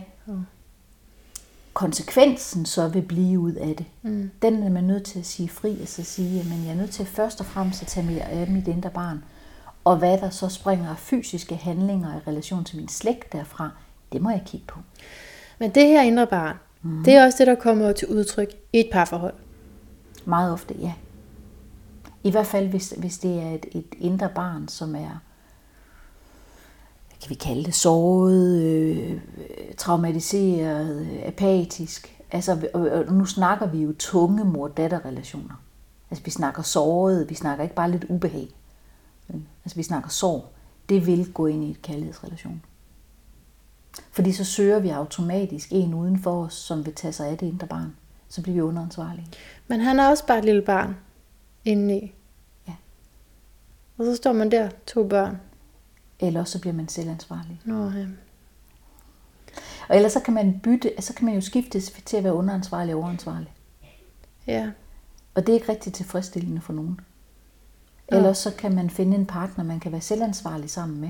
[1.74, 3.86] konsekvensen så vil blive ud af det.
[4.02, 4.32] Mm.
[4.42, 6.92] Den er man nødt til at sige fri, og så sige, at jeg er nødt
[6.92, 9.24] til først og fremmest at tage mere af mit indre barn.
[9.84, 13.70] Og hvad der så springer af fysiske handlinger i relation til min slægt derfra,
[14.12, 14.80] det må jeg kigge på.
[15.60, 17.04] Men det her indre barn, mm.
[17.04, 19.34] det er også det, der kommer til udtryk i et parforhold.
[20.26, 20.94] Meget ofte, ja.
[22.24, 25.22] I hvert fald, hvis, hvis det er et, et indre barn, som er
[27.24, 29.20] kan vi kalde det, såret, øh,
[29.78, 32.22] traumatiseret, apatisk.
[32.32, 35.56] Altså, og, nu snakker vi jo tunge mor-datter-relationer.
[36.12, 38.50] Altså, vi snakker såret, vi snakker ikke bare lidt ubehag.
[39.66, 40.46] Altså, vi snakker sorg.
[40.90, 42.62] Det vil gå ind i et kærlighedsrelation.
[44.12, 47.48] Fordi så søger vi automatisk en uden for os, som vil tage sig af det
[47.48, 47.96] indre barn.
[48.30, 49.28] Så bliver vi underansvarlige.
[49.68, 50.96] Men han er også bare et lille barn
[51.66, 52.14] indeni.
[52.68, 52.74] Ja.
[53.98, 55.38] Og så står man der, to børn,
[56.24, 57.62] eller så bliver man selvansvarlig.
[57.66, 58.08] Nå, ja.
[59.90, 62.96] Og ellers så kan man bytte, så kan man jo skifte til at være underansvarlig
[62.96, 63.54] og overansvarlig.
[64.48, 64.72] Ja.
[65.36, 67.00] Og det er ikke rigtig tilfredsstillende for nogen.
[68.12, 68.18] Ja.
[68.18, 71.10] Ellers så kan man finde en partner, man kan være selvansvarlig sammen med.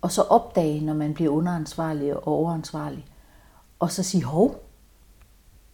[0.00, 3.06] Og så opdage, når man bliver underansvarlig og overansvarlig.
[3.78, 4.62] Og så sige, hov,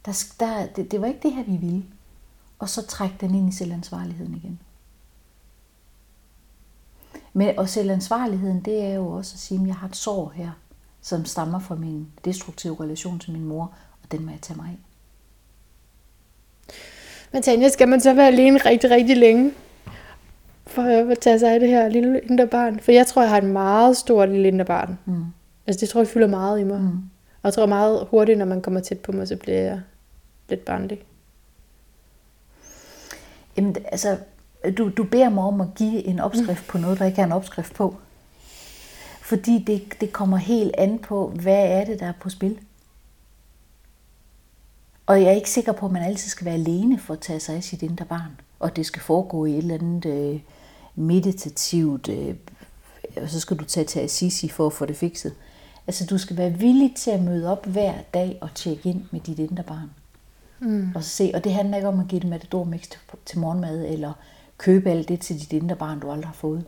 [0.05, 1.85] der, der, det, det var ikke det her, vi ville.
[2.59, 4.59] Og så trække den ind i selvansvarligheden igen.
[7.37, 10.49] Men, og selvansvarligheden, det er jo også at sige, at jeg har et sår her,
[11.01, 13.73] som stammer fra min destruktive relation til min mor,
[14.03, 14.77] og den må jeg tage mig af.
[17.31, 19.53] Men Tanja, skal man så være alene rigtig, rigtig længe?
[20.67, 22.79] For at tage sig af det her lille indre barn?
[22.79, 24.99] For jeg tror, jeg har et meget stort lille indre barn.
[25.05, 25.25] Mm.
[25.67, 26.79] Altså det tror jeg fylder meget i mig.
[26.79, 26.87] Mm.
[27.41, 29.81] Og jeg tror meget hurtigt, når man kommer tæt på mig, så bliver jeg
[30.49, 31.03] lidt barnlig.
[33.57, 34.17] Jamen, altså,
[34.77, 37.31] du, du beder mig om at give en opskrift på noget, der ikke er en
[37.31, 37.95] opskrift på.
[39.21, 42.59] Fordi det, det kommer helt an på, hvad er det, der er på spil.
[45.05, 47.39] Og jeg er ikke sikker på, at man altid skal være alene for at tage
[47.39, 48.39] sig af sit indre barn.
[48.59, 50.39] Og det skal foregå i et eller andet øh,
[50.95, 52.35] meditativt, øh,
[53.21, 55.33] og så skal du tage til Assisi for at få det fikset.
[55.87, 59.19] Altså du skal være villig til at møde op hver dag og tjekke ind med
[59.19, 59.91] dit indre barn.
[60.59, 60.91] Mm.
[60.95, 62.89] Og, se, og det handler ikke om at give det matador mix
[63.25, 64.13] til morgenmad, eller
[64.57, 66.65] købe alt det til dit indre barn, du aldrig har fået.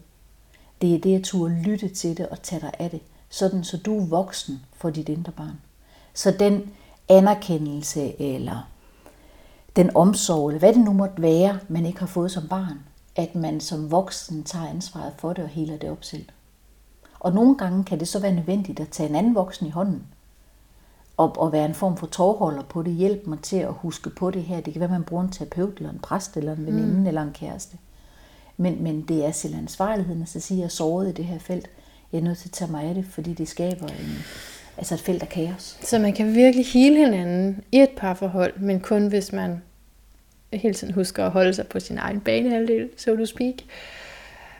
[0.82, 3.78] Det er det at turde lytte til det og tage dig af det, sådan så
[3.78, 5.62] du er voksen for dit indre barn.
[6.14, 6.72] Så den
[7.10, 8.70] anerkendelse eller
[9.76, 12.80] den omsorg, eller hvad det nu måtte være, man ikke har fået som barn,
[13.16, 16.26] at man som voksen tager ansvaret for det og heler det op selv.
[17.20, 20.04] Og nogle gange kan det så være nødvendigt at tage en anden voksen i hånden,
[21.20, 24.32] og, og være en form for tårholder på det, hjælpe mig til at huske på
[24.32, 24.62] det her.
[24.62, 27.08] Det kan være, man bruger en terapeut, eller en præst, eller en veninde, mm.
[27.08, 27.78] eller en kæreste.
[28.58, 31.40] Men, men det er selv ansvarligheden, at sige, at jeg er såret i det her
[31.40, 31.70] felt.
[32.12, 34.24] Jeg er nødt til at tage mig af det, fordi det skaber en,
[34.78, 35.78] altså et felt af kaos.
[35.82, 39.62] Så man kan virkelig hele hinanden i et parforhold, men kun hvis man
[40.54, 43.56] hele tiden husker at holde sig på sin egen banehalvdel, so to speak.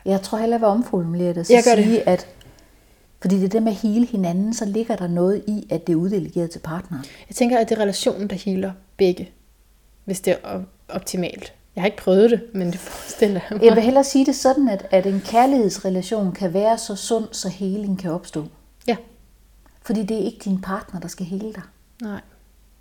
[0.06, 1.48] Jeg tror heller, jeg vil omformulere det.
[1.48, 1.84] Så Jeg gør det.
[1.84, 2.28] sige, at
[3.22, 5.94] fordi det er det med at hele hinanden, så ligger der noget i, at det
[5.94, 7.06] er uddelegeret til partneren.
[7.30, 9.30] Jeg tænker, at det er relationen, der healer begge,
[10.06, 11.54] hvis det er op- optimalt.
[11.76, 13.66] Jeg har ikke prøvet det, men det forestiller jeg mig.
[13.66, 17.50] Jeg vil hellere sige det sådan, at, at en kærlighedsrelation kan være så sund, så
[17.50, 18.46] heling kan opstå.
[18.88, 18.96] Ja,
[19.82, 21.62] Fordi det er ikke din partner, der skal hele dig.
[22.02, 22.20] nej.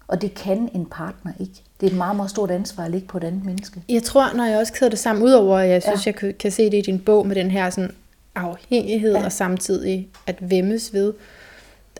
[0.08, 1.52] Og det kan en partner ikke.
[1.80, 3.82] Det er et meget, meget stort ansvar at ligge på et andet menneske.
[3.88, 6.12] Jeg tror, når jeg også kæder det sammen, udover at jeg synes, Ja.
[6.22, 7.90] jeg kan se det i din bog med den her sådan
[8.38, 9.24] afhængighed Ja.
[9.24, 11.14] og samtidig at vemmes ved.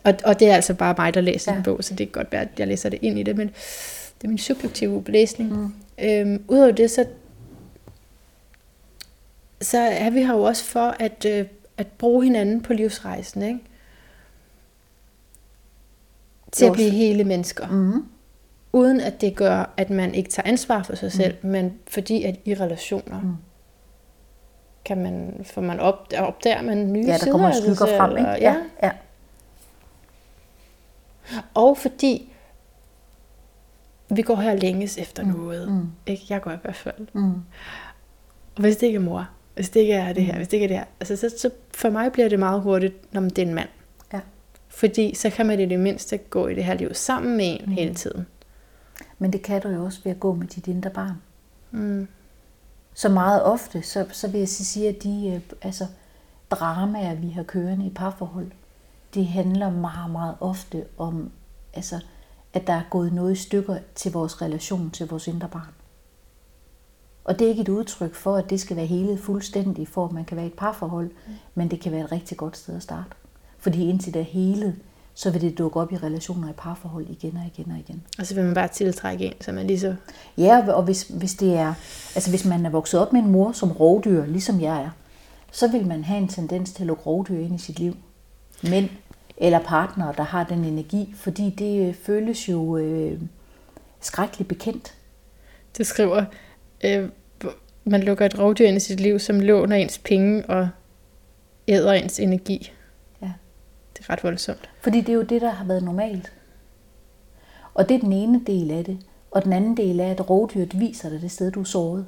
[0.03, 1.57] Og, og det er altså bare mig, der læser Ja.
[1.57, 3.47] en bog, så det kan godt være, at jeg læser det ind i det, men
[4.17, 5.53] det er min subjektive læsning.
[5.53, 5.73] Mm.
[6.03, 7.05] Øhm, Udover det, så,
[9.61, 11.45] så er vi her jo også for at, øh,
[11.77, 13.59] at bruge hinanden på livsrejsen, ikke?
[16.51, 17.67] Til at blive hele mennesker.
[17.67, 18.05] Mm.
[18.73, 21.49] Uden at det gør, at man ikke tager ansvar for sig selv, mm.
[21.49, 23.33] men fordi at i relationer mm.
[24.89, 28.17] Kan man, får man op, opdager man nye Ja, der sider kommer sig skygger frem,
[28.17, 28.29] ikke?
[28.29, 28.55] og- Ja.
[28.83, 28.91] ja.
[31.53, 32.33] Og fordi
[34.09, 35.29] vi går her længes efter mm.
[35.29, 35.71] noget.
[35.71, 35.87] Mm.
[36.05, 36.23] Ikke?
[36.29, 37.07] Jeg går i hvert fald.
[37.13, 37.33] Mm.
[38.55, 40.63] Og hvis det ikke er mor, hvis det ikke er det her, hvis det ikke
[40.63, 43.45] er det her, altså så, så for mig bliver det meget hurtigt, når det er
[43.47, 43.69] en mand.
[44.13, 44.19] ja.
[44.67, 47.61] Fordi så kan man i det mindste gå i det her liv sammen med en
[47.65, 47.71] mm.
[47.71, 48.25] hele tiden.
[49.19, 51.13] Men det kan du jo også ved at gå med dit indre barn.
[51.71, 52.07] Mm.
[52.99, 55.85] Så meget ofte, så, så vil jeg sige, at de øh, altså,
[56.51, 58.51] dramaer, vi har kørende i parforhold,
[59.13, 61.31] det handler meget, meget ofte om,
[61.73, 61.99] altså,
[62.53, 65.73] at der er gået noget i stykker til vores relation til vores indre barn.
[67.23, 70.11] Og det er ikke et udtryk for, at det skal være hele fuldstændig, for at
[70.11, 71.33] man kan være i et parforhold, mm.
[71.55, 73.09] men det kan være et rigtig godt sted at starte.
[73.57, 74.75] Fordi indtil det er helet,
[75.19, 78.03] så vil det dukke op i relationer i parforhold igen og igen og igen.
[78.19, 79.95] Og så vil man bare tiltrække en, så man lige så...
[80.37, 81.73] Ja, og hvis, hvis det er,
[82.15, 84.89] altså hvis man er vokset op med en mor som rovdyr, ligesom jeg er,
[85.51, 87.95] så vil man have en tendens til at lukke rovdyr ind i sit liv.
[88.63, 88.89] Mænd
[89.37, 93.21] eller partnere, der har den energi, fordi det øh, føles jo øh,
[94.01, 94.93] skrækkeligt bekendt.
[95.77, 96.25] Du skriver,
[96.83, 97.09] øh,
[97.83, 100.69] man lukker et rovdyr ind i sit liv, som låner ens penge og
[101.67, 102.71] æder ens energi.
[104.09, 104.69] Det ret voldsomt.
[104.81, 106.33] Fordi det er jo det, der har været normalt.
[107.73, 108.99] Og det er den ene del af det.
[109.31, 112.05] Og den anden del er, at rovdyret viser dig det sted, du er såret.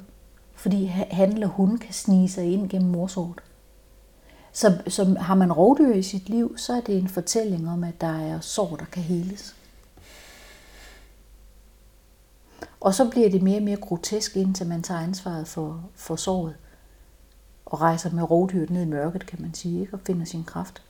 [0.54, 3.42] Fordi han eller hun kan snige sig ind gennem morsort.
[4.52, 8.00] Så, så har man rovdyr i sit liv, så er det en fortælling om, at
[8.00, 9.56] der er sår, der kan heles.
[12.80, 16.56] Og så bliver det mere og mere grotesk, indtil man tager ansvaret for, for såret.
[17.66, 19.94] Og rejser med rovdyret ned i mørket, kan man sige, ikke?
[19.94, 20.82] og finder sin kraft.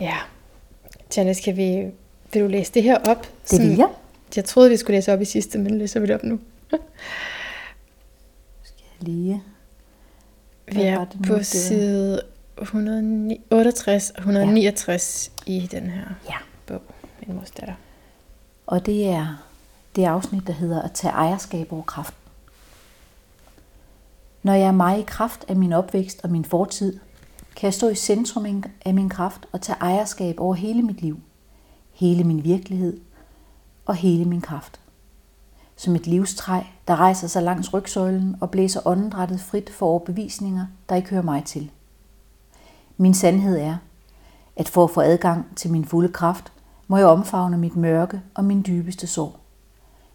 [0.00, 0.16] Ja.
[1.16, 1.90] Janice, skal vi...
[2.32, 3.26] Vil du læse det her op?
[3.50, 3.88] Det vil jeg.
[4.36, 6.40] Jeg troede, vi skulle læse op i sidste, men læser vi det op nu.
[8.62, 9.42] Skal jeg lige...
[10.72, 12.22] Vi er det på det- side
[12.60, 15.52] 168 og 169 ja.
[15.52, 16.36] i den her Ja.
[16.66, 16.82] bog,
[17.26, 17.74] Min mors datter.
[18.66, 19.44] Og det er
[19.96, 22.16] det afsnit, der hedder at tage ejerskab over kraften.
[24.42, 26.98] Når jeg er mig i kraft af min opvækst og min fortid,
[27.56, 31.20] kan jeg stå i centrum af min kraft og tage ejerskab over hele mit liv,
[31.92, 33.00] hele min virkelighed
[33.86, 34.80] og hele min kraft.
[35.76, 40.96] Som et livstræ, der rejser sig langs rygsøjlen og blæser åndedrættet frit for overbevisninger, der
[40.96, 41.70] ikke hører mig til.
[42.96, 43.76] Min sandhed er,
[44.56, 46.52] at for at få adgang til min fulde kraft,
[46.88, 49.36] må jeg omfavne mit mørke og min dybeste sorg.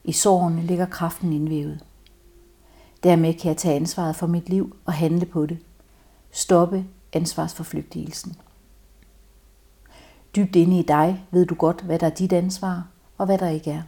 [0.04, 1.84] I sårene ligger kraften indvævet.
[3.04, 5.58] Dermed kan jeg tage ansvaret for mit liv og handle på det.
[6.32, 6.86] Stoppe
[7.16, 8.36] ansvarsforflygtigelsen.
[10.36, 13.50] Dybt inde i dig ved du godt, hvad der er dit ansvar og hvad der
[13.50, 13.82] ikke er.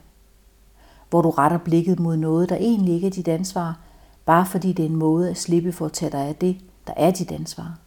[1.09, 3.79] Hvor du retter blikket mod noget, der egentlig ikke er dit ansvar,
[4.25, 6.93] bare fordi det er en måde at slippe for at tage dig af det, der
[6.97, 7.77] er dit ansvar.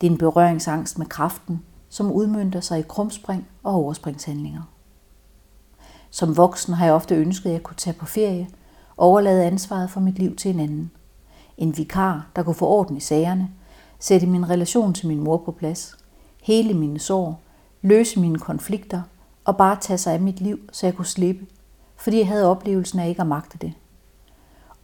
[0.00, 4.62] Det er en berøringsangst med kraften, som udmyndter sig i krumspring og overspringshandlinger.
[6.10, 8.48] Som voksen har jeg ofte ønsket, at jeg kunne tage på ferie
[8.96, 10.90] og overlade ansvaret for mit liv til en anden.
[11.58, 13.50] En vikar, der kunne få orden i sagerne,
[14.02, 15.96] sætte min relation til min mor på plads,
[16.42, 17.40] hele mine sår,
[17.82, 19.02] løse mine konflikter
[19.44, 21.46] og bare tage sig af mit liv, så jeg kunne slippe,
[21.96, 23.72] fordi jeg havde oplevelsen af ikke at magte det.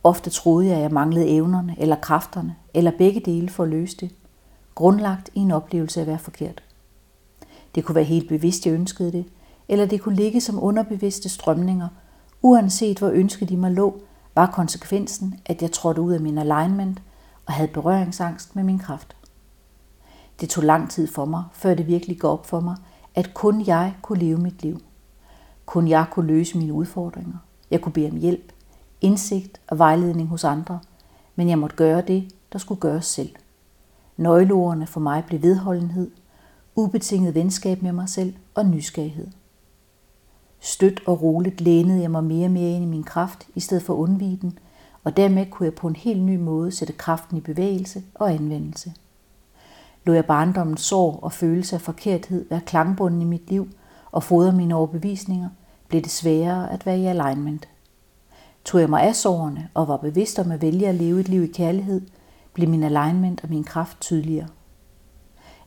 [0.05, 3.97] Ofte troede jeg, at jeg manglede evnerne eller kræfterne, eller begge dele for at løse
[3.97, 4.11] det,
[4.75, 6.63] grundlagt i en oplevelse af at være forkert.
[7.75, 9.25] Det kunne være helt bevidst, jeg ønskede det,
[9.69, 11.89] eller det kunne ligge som underbevidste strømninger.
[12.43, 14.01] Uanset hvor ønsket i mig lå,
[14.35, 17.03] var konsekvensen, at jeg trådte ud af min alignment
[17.49, 19.17] og havde berøringsangst med min kraft.
[20.41, 22.77] Det tog lang tid for mig, før det virkelig går op for mig,
[23.15, 24.81] at kun jeg kunne leve mit liv.
[25.67, 27.37] Kun jeg kunne løse mine udfordringer.
[27.71, 28.53] Jeg kunne bede om hjælp,
[29.01, 30.81] indsigt og vejledning hos andre,
[31.37, 33.31] men jeg måtte gøre det, der skulle gøres selv.
[34.17, 36.11] Nøgleordene for mig blev vedholdenhed,
[36.75, 39.29] ubetinget venskab med mig selv og nysgerrighed.
[40.61, 43.83] Støt og roligt lænede jeg mig mere og mere ind i min kraft, i stedet
[43.83, 44.59] for at undvige den,
[45.05, 48.93] og dermed kunne jeg på en helt ny måde sætte kraften i bevægelse og anvendelse.
[50.05, 53.69] Lå jeg barndommens sorg og følelse af forkerthed være klangbunden i mit liv
[54.13, 55.49] og fodre mine overbevisninger,
[55.89, 57.69] blev det sværere at være i alignment.
[58.65, 61.45] Tog jeg mig af sårene og var bevidst om at vælge at leve et liv
[61.45, 62.01] i kærlighed,
[62.53, 64.49] blev min alignment og min kraft tydeligere.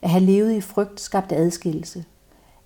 [0.01, 2.05] At have levet i frygt skabte adskillelse.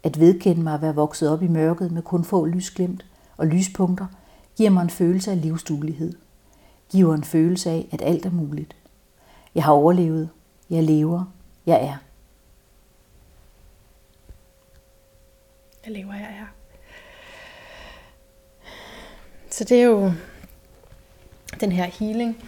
[0.04, 3.06] At vedkende mig at være vokset op i mørket med kun få lysglimt
[3.38, 4.06] og lyspunkter,
[4.58, 6.14] giver mig en følelse af livsduelighed.
[6.92, 8.76] Giver en følelse af, at alt er muligt.
[9.56, 10.30] Jeg har overlevet.
[10.70, 11.34] Jeg lever.
[11.66, 11.98] Jeg er.
[15.86, 16.46] Jeg lever, jeg er.
[19.50, 20.12] Så det er jo
[21.60, 22.44] den her healing,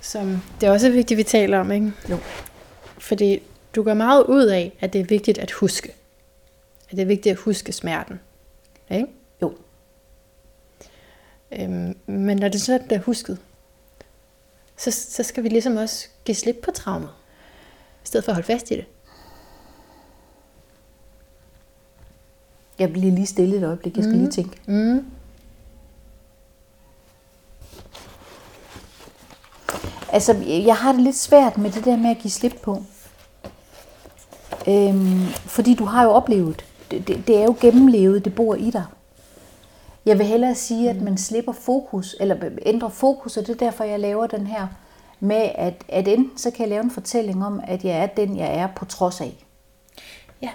[0.00, 1.92] som det er også vigtigt, vi taler om, ikke?
[2.10, 2.18] Jo.
[2.98, 3.42] Fordi
[3.74, 5.92] du gør meget ud af, at det er vigtigt at huske.
[6.90, 8.20] At det er vigtigt at huske smerten.
[8.90, 9.06] Ikke?
[9.42, 9.54] Jo.
[11.52, 13.38] Øhm, men når det så er husket,
[14.78, 17.10] så, så skal vi ligesom også give slip på traumet.
[18.04, 18.84] I stedet for at holde fast i det.
[22.78, 23.96] Jeg bliver lige stille et øjeblik.
[23.96, 24.20] Jeg skal mm.
[24.20, 24.60] lige tænke.
[24.66, 25.10] Mm.
[30.12, 32.82] Altså, jeg har det lidt svært med det der med at give slip på.
[34.68, 38.70] Øhm, fordi du har jo oplevet, det, det, det er jo gennemlevet, det bor i
[38.70, 38.84] dig.
[40.08, 43.84] Jeg vil hellere sige, at man slipper fokus, eller ændrer fokus, og det er derfor,
[43.84, 44.66] jeg laver den her
[45.20, 48.36] med, at, at enten så kan jeg lave en fortælling om, at jeg er den,
[48.36, 49.46] jeg er på trods af.
[50.42, 50.50] Ja.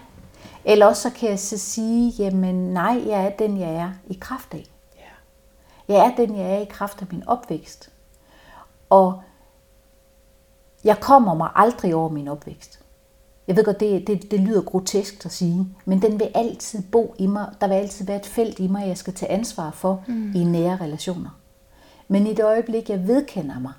[0.65, 4.17] Eller også så kan jeg så sige, jamen nej, jeg er den, jeg er i
[4.21, 4.65] kraft af.
[4.97, 5.93] Ja.
[5.93, 7.89] Jeg er den, jeg er i kraft af min opvækst.
[8.89, 9.21] Og
[10.83, 12.82] jeg kommer mig aldrig over min opvækst.
[13.47, 17.15] Jeg ved godt, det, det, det lyder grotesk at sige, men den vil altid bo
[17.19, 17.53] i mig.
[17.61, 20.35] Der vil altid være et felt i mig, jeg skal tage ansvar for mm.
[20.35, 21.39] i nære relationer.
[22.07, 23.73] Men i det øjeblik, jeg vedkender mig,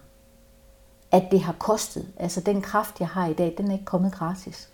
[1.10, 4.12] at det har kostet, altså den kraft, jeg har i dag, den er ikke kommet
[4.12, 4.68] gratis,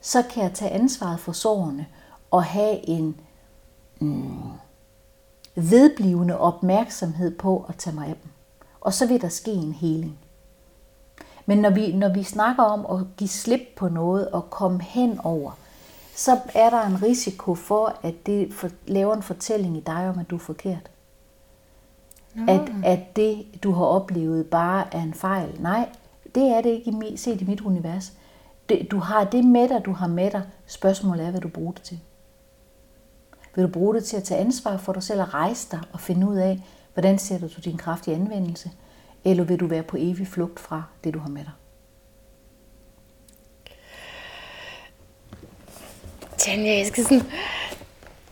[0.00, 1.86] så kan jeg tage ansvaret for sårene
[2.30, 3.20] og have en
[4.00, 4.52] mm,
[5.54, 8.30] vedblivende opmærksomhed på at tage mig af dem.
[8.80, 10.18] Og så vil der ske en heling.
[11.46, 15.18] Men når vi, når vi snakker om at give slip på noget og komme hen
[15.18, 15.50] over,
[16.16, 20.18] så er der en risiko for, at det for, laver en fortælling i dig om,
[20.18, 20.90] at du er forkert.
[22.48, 25.60] At, at det, du har oplevet, bare er en fejl.
[25.60, 25.88] Nej,
[26.34, 28.12] det er det ikke set i mit univers.
[28.68, 30.42] Det, du har det med dig, du har med dig.
[30.66, 32.00] Spørgsmålet er, hvad du bruger det til.
[33.54, 36.00] Vil du bruge det til at tage ansvar for dig selv og rejse dig og
[36.00, 36.62] finde ud af,
[36.94, 38.70] hvordan sætter du din kraft i anvendelse?
[39.24, 41.52] Eller vil du være på evig flugt fra det, du har med dig?
[46.38, 47.22] Tanja, jeg skal sådan...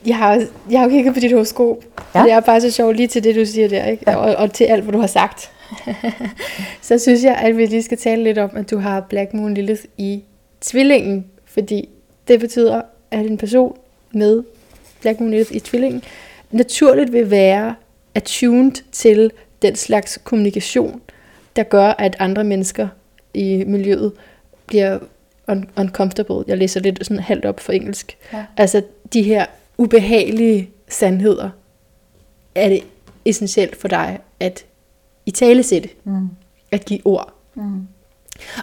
[0.06, 2.20] Jeg har, jeg har jo kigget på dit horoskop, ja.
[2.20, 4.04] Og det er bare så sjovt lige til det, du siger der, ikke?
[4.06, 4.16] Ja.
[4.16, 5.50] Og, og til alt, hvad du har sagt.
[6.82, 9.54] så synes jeg, at vi lige skal tale lidt om, at du har Black Moon
[9.54, 10.24] Lilith i
[10.60, 11.88] tvillingen, fordi
[12.28, 13.76] det betyder, at en person
[14.12, 14.42] med
[15.00, 16.02] Black Moon Lilith i tvillingen
[16.50, 17.74] naturligt vil være
[18.14, 21.00] attuned til den slags kommunikation,
[21.56, 22.88] der gør, at andre mennesker
[23.34, 24.12] i miljøet
[24.66, 24.98] bliver
[25.50, 26.44] un- uncomfortable.
[26.46, 28.16] Jeg læser lidt sådan halvt op for engelsk.
[28.32, 28.44] Ja.
[28.56, 28.82] Altså
[29.12, 29.46] de her
[29.78, 31.50] ubehagelige sandheder,
[32.54, 32.80] er det
[33.24, 34.64] essentielt for dig at
[35.26, 36.28] i tale sætte, Mm.
[36.70, 37.32] at give ord.
[37.54, 37.86] Mm.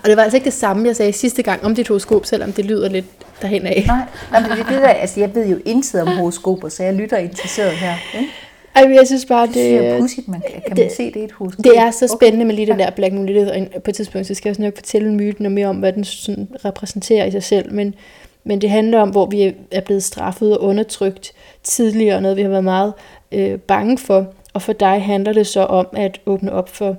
[0.03, 2.53] Og det var altså ikke det samme, jeg sagde sidste gang om dit horoskop, selvom
[2.53, 3.05] det lyder lidt
[3.41, 3.83] derhen af.
[4.31, 7.17] Nej, men det, det der, altså, jeg ved jo intet om horoskoper, så jeg lytter
[7.17, 7.95] interesseret her.
[8.19, 8.29] Ikke?
[8.77, 11.15] Ej, men jeg synes bare, Det, det er pudsigt, man, kan man det- se det
[11.15, 11.63] i et horoskop?
[11.63, 14.27] det er så spændende med lige den der Black Moon Lilith, og på et tidspunkt,
[14.27, 17.31] så skal jeg også nok fortælle myten og mere om, hvad den sådan repræsenterer i
[17.31, 17.95] sig selv, men,
[18.43, 21.31] men det handler om, hvor vi er blevet straffet og undertrykt
[21.63, 22.93] tidligere, og noget vi har været meget
[23.31, 26.95] øh, bange for, og for dig handler det så om at åbne op for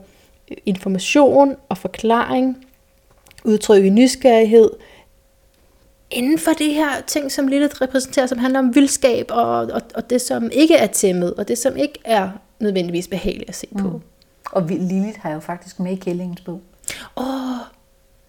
[0.66, 2.56] information og forklaring,
[3.44, 4.70] udtrykke nysgerrighed,
[6.10, 10.10] inden for det her ting, som Lilith repræsenterer, som handler om vildskab, og, og, og
[10.10, 12.30] det, som ikke er tæmmet, og det, som ikke er
[12.60, 13.88] nødvendigvis behageligt at se på.
[13.88, 14.00] Mm.
[14.52, 16.60] Og Lilith har jo faktisk med i Kællingens bog.
[17.16, 17.24] Åh,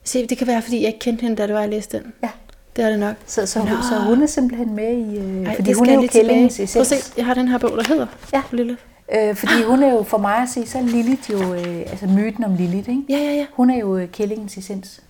[0.04, 2.14] se, det kan være, fordi jeg ikke kendte hende, da det var, jeg læste den.
[2.24, 2.30] Ja.
[2.76, 3.16] Det er det nok.
[3.26, 3.76] Så, så, hun, Nå.
[3.90, 5.18] så hun er simpelthen med i...
[5.18, 6.74] Øh, Ej, fordi hun er jo Kællingens tilbage.
[6.74, 7.04] Prøv essens.
[7.04, 8.42] se, jeg har den her bog, der hedder Ja.
[8.52, 8.82] Lilith.
[9.16, 12.06] Øh, fordi hun er jo for mig at se, så er Lilith jo, øh, altså
[12.08, 13.04] myten om Lilith, ikke?
[13.10, 13.46] Ja, ja, ja.
[13.54, 15.02] Hun er jo øh, kællingens essens.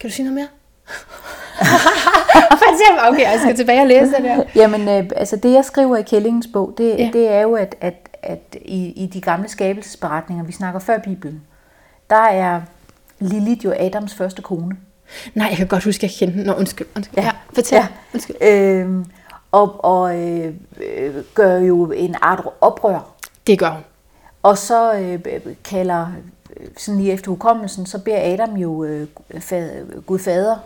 [0.00, 0.48] Kan du sige noget mere?
[3.08, 4.42] Okay, jeg skal tilbage og læse det der.
[4.54, 6.96] Jamen, øh, altså det jeg skriver i Kællingens bog, det, Ja.
[7.04, 7.10] ja.
[7.12, 11.42] det er jo, at, at, at i, i de gamle skabelsesberetninger, vi snakker før Bibelen,
[12.10, 12.60] der er
[13.18, 14.76] Lilith jo Adams første kone.
[15.34, 16.46] Nej, jeg kan godt huske, at jeg kendte den.
[16.46, 16.86] Nå, undskyld.
[16.96, 17.18] undskyld.
[17.18, 17.76] Ja, ja fortæl.
[17.76, 17.86] Ja.
[18.14, 18.36] Undskyld.
[18.42, 19.04] Øhm,
[19.52, 20.54] og og øh,
[20.96, 23.10] øh, gør jo en art oprør.
[23.46, 23.82] Det gør hun.
[24.42, 25.20] Og så øh,
[25.64, 26.06] kalder,
[26.56, 29.06] øh, sådan lige efter hukommelsen, så beder Adam jo øh,
[29.40, 30.56] fad, Gud fader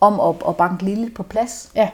[0.00, 1.72] om at, at banke Lilith på plads.
[1.74, 1.90] Ja,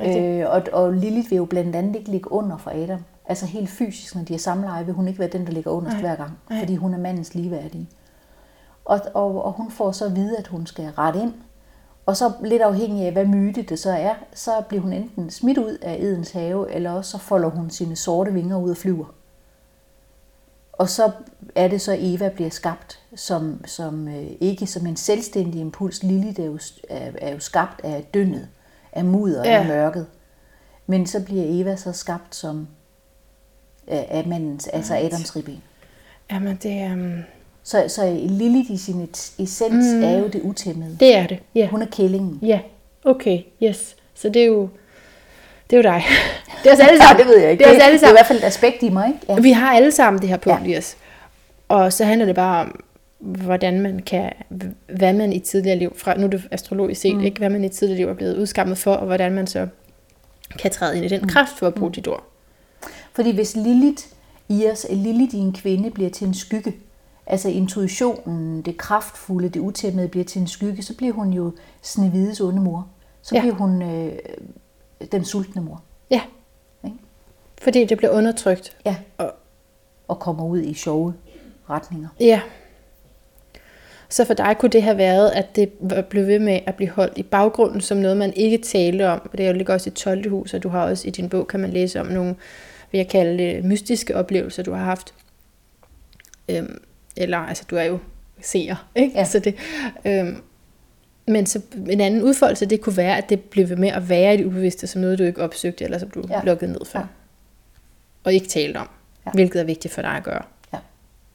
[0.00, 0.24] rigtigt.
[0.24, 3.04] Øh, og, og Lilith vil jo blandt andet ikke ligge under for Adam.
[3.26, 5.96] Altså helt fysisk, når de er samleje, vil hun ikke være den, der ligger underst
[5.96, 6.38] hver gang.
[6.50, 6.58] nej.
[6.58, 7.88] Fordi hun er mandens ligeværdige.
[8.84, 11.32] Og, og, og hun får så at vide, at hun skal rette ind.
[12.06, 15.58] Og så lidt afhængig af, hvad myte det så er, så bliver hun enten smidt
[15.58, 19.04] ud af Edens have, eller også så folder hun sine sorte vinger ud og flyver.
[20.82, 21.10] Og så
[21.54, 26.02] er det så, Eva bliver skabt som, som øh, ikke som en selvstændig impuls.
[26.02, 26.58] Lilith er jo,
[26.90, 28.48] er, er jo skabt af dyndet,
[28.92, 29.58] af mudder, Ja.
[29.60, 30.06] af mørket.
[30.86, 32.68] Men så bliver Eva så skabt som
[33.86, 35.62] af, af mandens, altså Adams ribben.
[36.32, 37.22] Jamen, det um,
[37.62, 39.08] Så, så Lilith i sin
[39.38, 40.02] essens mm.
[40.02, 40.96] er jo det utæmmede.
[41.00, 41.38] det er det.
[41.54, 41.68] Ja.
[41.68, 42.38] Hun er kællingen.
[42.42, 42.60] Ja,
[43.04, 43.96] okay, yes.
[44.14, 44.68] Så det er jo,
[45.70, 46.02] det er jo dig.
[46.62, 47.16] Det er os alle sammen.
[47.18, 47.64] Ja, det ved jeg ikke.
[47.64, 48.14] Det er os alle det er i sammen.
[48.14, 49.08] hvert fald et aspekt i mig.
[49.08, 49.18] Ikke?
[49.28, 49.40] Ja.
[49.40, 50.74] Vi har alle sammen det her punkt Ja.
[50.74, 50.96] i os.
[51.68, 52.80] Og så handler det bare om,
[53.18, 54.32] hvordan man kan,
[54.96, 57.20] hvad man i tidligere liv, fra, nu er det astrologisk set, mm.
[57.24, 59.68] ikke, hvad man i tidligere liv er blevet udskammet for, og hvordan man så
[60.58, 62.24] kan træde ind i den kraft for at bruge dit ord.
[63.12, 64.02] Fordi hvis Lilith
[64.48, 66.72] i os, Lilith i en kvinde bliver til en skygge,
[67.26, 71.52] altså intuitionen, det kraftfulde, det utæmmede bliver til en skygge, så bliver hun jo
[71.82, 72.86] Snevides onde mor.
[73.22, 73.40] Så ja.
[73.40, 74.12] bliver hun øh,
[75.12, 75.82] den sultne mor.
[76.10, 76.20] Ja.
[77.62, 78.76] Fordi det bliver undertrykt.
[78.86, 78.96] Ja.
[79.18, 79.32] Og,
[80.08, 81.14] Og kommer ud i sjove
[81.70, 82.08] retninger.
[82.20, 82.40] ja.
[84.08, 86.90] Så for dig kunne det have været, at det var- blev ved med at blive
[86.90, 89.28] holdt i baggrunden som noget, man ikke talte om.
[89.32, 90.30] Det er jo ligger også i 12.
[90.30, 92.34] hus, og du har også i din bog, kan man læse om nogle,
[92.90, 95.14] vil jeg kalde det, mystiske oplevelser, du har haft.
[96.48, 96.78] Øhm,
[97.16, 97.98] eller, altså du er jo
[98.40, 99.12] seer, ikke?
[99.18, 99.24] Ja.
[99.24, 99.54] Så det,
[100.04, 100.36] øhm,
[101.28, 101.60] men så
[101.90, 104.44] en anden udfoldelse, det kunne være, at det blev ved med at være i det
[104.44, 106.22] ubevidste, som noget, du ikke opsøgte, eller som du.
[106.30, 106.40] Ja.
[106.44, 106.98] lukkede ned for.
[106.98, 107.04] Ja.
[108.24, 108.88] Og ikke talte om,
[109.26, 109.30] ja.
[109.30, 110.42] Hvilket er vigtigt for dig at gøre.
[110.72, 110.78] Ja.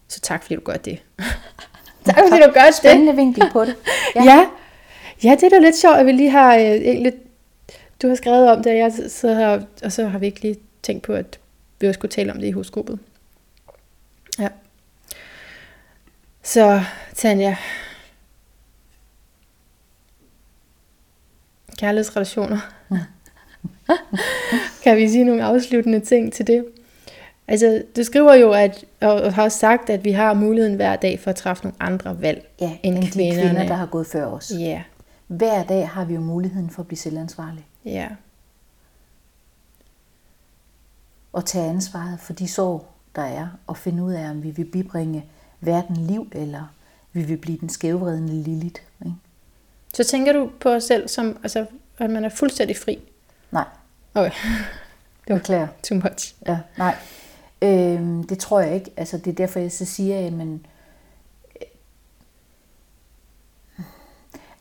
[0.08, 1.00] Så tak, fordi du gør det.
[2.06, 2.76] tak, fordi du gør det.
[2.76, 3.76] Spændende vinkel på det.
[4.16, 4.24] Ja.
[4.34, 4.46] ja.
[5.24, 7.14] Ja, det er da lidt sjovt, at vi lige har øh, egentlig,
[8.02, 10.60] du har skrevet om det, og, jeg sidder her, og så har vi ikke lige
[10.84, 11.40] tænkt på, at
[11.80, 13.00] vi også skulle tale om det i husgruppet.
[14.40, 14.48] Ja.
[16.44, 16.82] Så,
[17.16, 17.56] Tanja.
[21.78, 22.60] Kærlighedsrelationer.
[24.84, 26.66] kan vi sige nogle afsluttende ting til det?
[27.48, 31.20] Altså, du skriver jo, at, og har også sagt, at vi har muligheden hver dag
[31.20, 33.42] for at træffe nogle andre valg Ja, end end de kvinderne.
[33.42, 34.52] kvinder, der har gået før os.
[34.60, 34.84] Ja,
[35.28, 37.66] Hver dag har vi jo muligheden for at blive selvansvarlige.
[37.86, 38.08] ja.
[41.34, 44.66] Og tage ansvaret for de sår, der er, og finde ud af, om vi vil
[44.66, 45.26] bibringe
[45.62, 46.74] verden liv, eller
[47.14, 48.82] vi vil blive den skævvredende Lilith.
[49.06, 49.16] Ikke?
[49.94, 51.66] Så tænker du på os selv som, altså,
[51.98, 53.00] at man er fuldstændig fri?
[53.52, 53.64] Nej,
[54.14, 54.32] Okay,
[55.28, 55.68] det var klar.
[55.84, 56.36] too much.
[56.48, 56.96] Ja, nej.
[57.62, 58.92] Øhm, det tror jeg ikke.
[58.98, 60.66] Altså, det er derfor, jeg så siger, at men,
[61.62, 61.68] øh,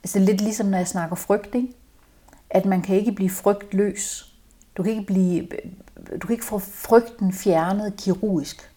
[0.02, 1.74] altså lidt ligesom når jeg snakker frygt, ikke?
[2.50, 4.32] at man kan ikke blive frygtløs.
[4.76, 5.72] Du kan ikke, blive, øh,
[6.12, 8.70] du kan ikke få frygten fjernet kirurgisk,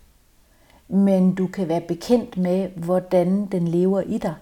[0.87, 4.35] men du kan være bekendt med, hvordan den lever i dig,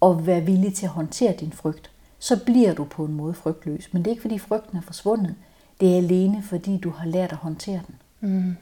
[0.00, 1.90] og være villig til at håndtere din frygt.
[2.18, 3.92] Så bliver du på en måde frygtløs.
[3.92, 5.34] Men det er ikke, fordi frygten er forsvundet.
[5.80, 7.94] Det er alene, fordi du har lært at håndtere den.
[8.20, 8.56] Mm.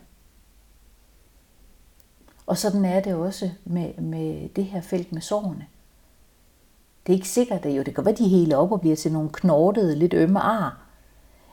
[2.49, 5.67] Og sådan er det også med, med det her felt med sårene.
[7.07, 9.13] Det er ikke sikkert, at jo, det kan være, de hele op og bliver til
[9.13, 10.81] nogle knortede, lidt ømme ar.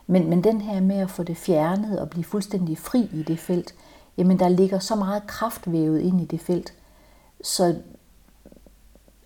[0.07, 3.39] Men, men den her med at få det fjernet og blive fuldstændig fri i det
[3.39, 3.75] felt,
[4.17, 6.73] jamen der ligger så meget kraftvævet ind i det felt.
[7.43, 7.75] Så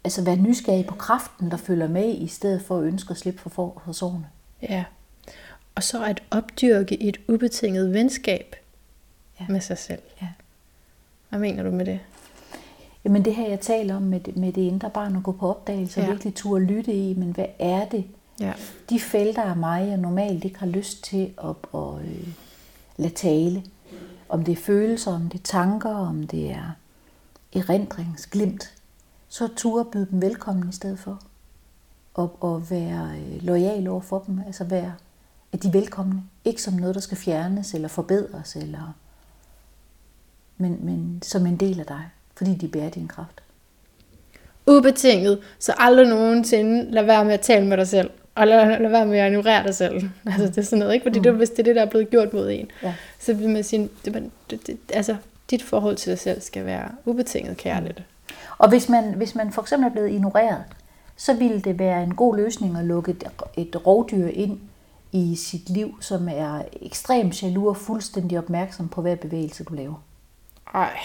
[0.04, 3.40] altså vær nysgerrig på kraften, der følger med, i stedet for at ønske at slippe
[3.42, 4.30] for, for, for sårene.
[4.62, 4.86] Ja.
[5.76, 8.56] Og så at opdyrke et ubetinget venskab
[9.40, 9.46] Ja.
[9.50, 10.02] med sig selv.
[10.22, 10.28] Ja.
[11.30, 12.00] Hvad mener du med det?
[13.04, 15.50] Jamen det her, jeg taler om med, det- med det indre barn, at gå på
[15.50, 16.12] opdagelse og Ja.
[16.12, 18.04] virkelig turde lytte i, men hvad er det,
[18.42, 18.54] Ja.
[18.90, 22.28] De felter af mig, jeg normalt ikke har lyst til at, at øh,
[22.98, 23.64] lade tale.
[24.30, 26.72] Om det er følelser, om det er tanker, om det er
[27.56, 28.74] erindringsglimt,
[29.28, 31.20] så turde byde dem velkommen i stedet for.
[32.14, 34.94] Og, og være øh, lojal over for dem, altså være,
[35.54, 36.24] at de er velkomne.
[36.46, 38.94] Ikke som noget, der skal fjernes eller forbedres, eller,
[40.60, 42.02] men, men som en del af dig,
[42.36, 43.42] fordi de bærer din kraft.
[44.68, 48.10] Ubetinget, så aldrig nogensinde lad være med at tale med dig selv.
[48.36, 50.10] Og lad, lad være med at ignorere dig selv.
[50.26, 51.04] Altså, det er sådan noget, ikke?
[51.04, 51.24] Fordi mm.
[51.24, 52.94] det, hvis det er det, der er blevet gjort mod en, Ja.
[53.20, 55.16] så vil man sige, det, det, det, altså,
[55.50, 58.04] dit forhold til dig selv skal være ubetinget kærligt.
[58.58, 60.64] Og hvis man, hvis man for eksempel er blevet ignoreret,
[61.18, 63.24] så ville det være en god løsning at lukke et,
[63.58, 64.60] et rovdyr ind
[65.12, 70.04] i sit liv, som er ekstremt jaloux og fuldstændig opmærksom på hver bevægelse, du laver.
[70.74, 71.00] Ej,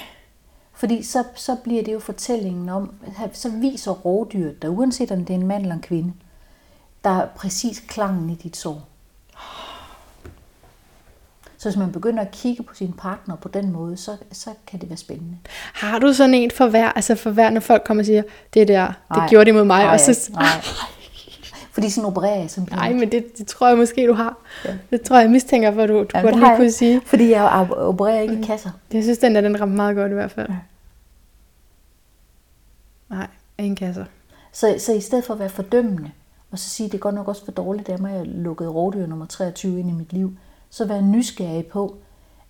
[0.72, 2.94] Fordi så, så bliver det jo fortællingen om,
[3.32, 6.12] så viser rovdyret der uanset om det er en mand eller en kvinde,
[7.04, 8.88] der er præcis klangen i dit sår.
[11.58, 14.80] Så hvis man begynder at kigge på sin partner på den måde, så, så kan
[14.80, 15.36] det være spændende.
[15.74, 18.22] har du sådan en for hver, altså for hver, når folk kommer og siger,
[18.54, 19.28] det der, det Nej.
[19.28, 20.46] gjorde de mod mig, Nej, og så, nej.
[21.74, 22.90] Fordi sådan opererer jeg simpelthen.
[22.90, 24.36] nej, men det, det tror jeg måske, du har.
[24.90, 27.00] Det tror jeg, jeg mistænker, for du, du Jamen, det lige kunne sige.
[27.06, 28.70] Fordi jeg opererer ikke i kasser.
[28.92, 30.48] Jeg synes, den der, den ramte meget godt i hvert fald.
[30.48, 30.56] Ja.
[33.16, 33.26] Nej,
[33.58, 34.04] ingen kasser.
[34.52, 36.10] Så, så i stedet for at være fordømmende,
[36.50, 39.26] og så sige, det er godt nok også for dårligt, at jeg lukkede rovdyr nummer
[39.26, 40.36] 23 ind i mit liv,
[40.70, 41.96] så være nysgerrig på,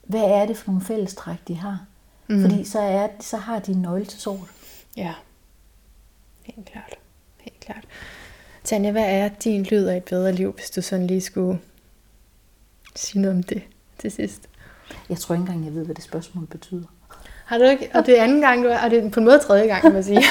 [0.03, 1.79] hvad er det for nogle fællestræk, de har.
[2.29, 2.43] Mm.
[2.43, 4.49] Fordi så, er, så har de en nøgle til såret.
[4.97, 5.15] Ja,
[6.43, 6.95] helt klart.
[7.39, 7.85] Helt klart.
[8.65, 11.59] Tanja, hvad er din lyd af et bedre liv, hvis du sådan lige skulle
[12.95, 13.63] sige noget om det
[13.99, 14.43] til sidst?
[15.09, 16.85] Jeg tror ikke engang, jeg ved, hvad det spørgsmål betyder.
[17.45, 17.91] Har du ikke?
[17.95, 19.83] Og det er anden gang, du er, og det er på en måde tredje gang,
[19.83, 20.19] kan man sige.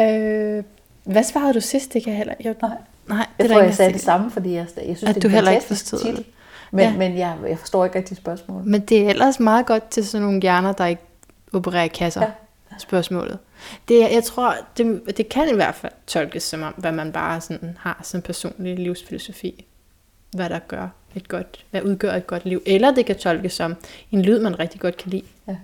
[0.00, 0.64] øh,
[1.04, 1.92] hvad svarede du sidst?
[1.92, 2.56] Det kan jeg heller ikke.
[2.62, 2.70] Nej.
[3.08, 5.28] Nej, Jeg der tror, jeg sagde det samme, fordi jeg, jeg synes, At det er
[5.28, 6.26] heller ikke forstod det.
[6.70, 6.90] Men, Ja.
[6.90, 6.96] ja.
[6.96, 8.66] men jeg, jeg forstår ikke rigtig spørgsmålet.
[8.66, 11.02] Men det er ellers meget godt til sådan nogle hjerner, der ikke
[11.52, 12.20] opererer i kasser.
[12.20, 12.30] Ja.
[12.78, 13.38] Spørgsmålet.
[13.88, 17.40] Det, jeg tror, det, det kan i hvert fald tolkes som om, hvad man bare
[17.40, 19.64] sådan har som personlig livsfilosofi.
[20.30, 22.62] Hvad der gør et godt, hvad udgør et godt liv.
[22.66, 23.76] Eller det kan tolkes som
[24.10, 25.24] en lyd, man rigtig godt kan lide.
[25.48, 25.56] Ja.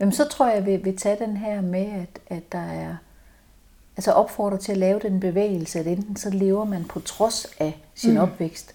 [0.00, 2.96] Jamen, så tror jeg, jeg vil, vil tage den her med, at, at der er
[3.96, 7.78] altså opfordrer til at lave den bevægelse, at enten så lever man på trods af
[7.94, 8.18] sin mm.
[8.18, 8.74] opvækst,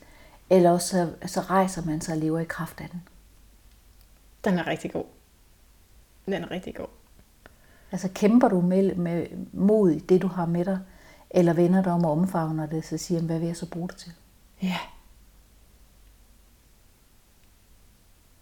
[0.50, 3.02] eller også så, så rejser man sig og lever i kraft af den.
[4.46, 5.06] Den er rigtig god.
[6.26, 6.88] Den er rigtig god.
[7.94, 10.80] Altså kæmper du med, med mod det, du har med dig,
[11.30, 13.98] eller vender dig om og omfavner det, så siger, hvad vil jeg så bruge det
[13.98, 14.12] til?
[14.64, 14.78] Ja.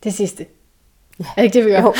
[0.03, 0.45] Det sidste.
[1.19, 1.25] Ja.
[1.25, 1.81] Er det ikke det, vi gør?
[1.81, 1.93] Jo.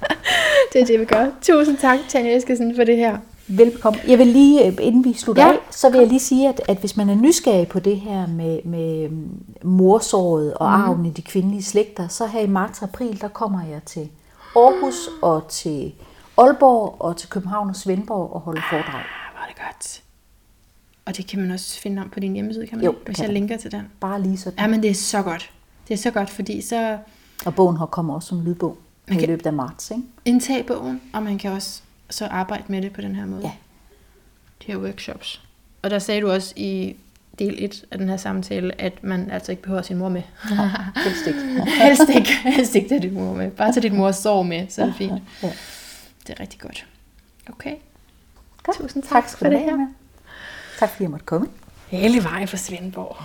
[0.72, 1.26] det er det, vi gør.
[1.42, 3.18] Tusind tak, Tanja Eskesen, for det her.
[3.48, 4.00] Velbekomme.
[4.08, 5.52] Jeg vil lige, øh, inden vi slutter Ja.
[5.52, 8.26] af, så vil jeg lige sige, at, at hvis man er nysgerrig på det her
[8.26, 10.82] med, med øhm, morsåret og Mhm.
[10.82, 14.10] arven i de kvindelige slægter, så her i marts-april, der kommer jeg til
[14.56, 15.94] Aarhus og til
[16.40, 19.00] Aalborg og til København og Svendborg og holde foredrag.
[19.00, 20.02] Ah, er det godt.
[21.04, 23.16] Og det kan man også finde om på din hjemmeside, kan man Jo, det Hvis
[23.16, 23.34] kan jeg man.
[23.34, 23.82] linker til den.
[24.00, 24.58] Bare lige sådan.
[24.58, 25.50] Ja, men det er så godt.
[25.88, 26.98] Det er så godt, fordi så
[27.46, 28.78] Og bogen her kommer også som lydbog
[29.08, 29.26] i Okay.
[29.26, 29.90] løbet af marts.
[29.90, 30.02] Ikke?
[30.24, 33.42] indtag bogen, og man kan også så arbejde med det på den her måde.
[33.42, 33.50] Ja.
[34.66, 35.42] De her workshops.
[35.82, 36.96] Og der sagde du også i
[37.38, 40.22] del 1 af den her samtale, at man altså ikke behøver sin mor med.
[41.04, 41.40] Helst ikke.
[41.86, 43.50] helst ikke, helst ikke tage din mor med.
[43.50, 45.22] Bare tage din mors sorg med, så er det fint.
[45.42, 45.52] Ja.
[46.30, 46.86] Det er rigtig godt.
[47.48, 47.76] Okay.
[48.62, 48.76] Godt.
[48.76, 49.76] Tusind tak tak for det her.
[49.76, 49.86] Med.
[50.78, 51.48] Tak fordi jeg måtte komme.
[51.88, 53.16] Hele vejen fra Svendborg.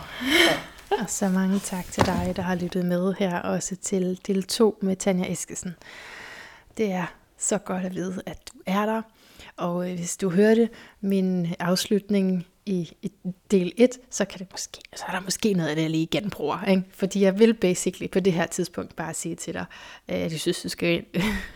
[1.01, 4.77] Og så mange tak til dig, der har lyttet med her, også til del 2
[4.81, 5.75] med Tanja Eskesen.
[6.77, 7.05] Det er
[7.37, 9.01] så godt at vide, at du er der.
[9.57, 10.69] Og øh, hvis du hørte
[11.01, 13.11] min afslutning i, i
[13.51, 16.07] del 1, så, kan det måske, så er der måske noget af det, jeg lige
[16.07, 16.63] genbruger.
[16.63, 16.83] Ikke?
[16.89, 19.65] Fordi jeg vil basically på det her tidspunkt bare sige til dig,
[20.07, 21.05] at jeg synes, du skal, ind,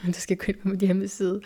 [0.15, 1.41] du skal gå ind på min hjemmeside.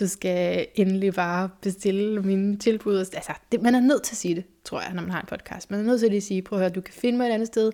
[0.00, 2.98] Du skal endelig bare bestille mine tilbud.
[2.98, 5.26] Altså, det, man er nødt til at sige det, tror jeg, når man har en
[5.26, 5.70] podcast.
[5.70, 7.32] Man er nødt til at lige sige, prøv at høre, du kan finde mig et
[7.32, 7.72] andet sted.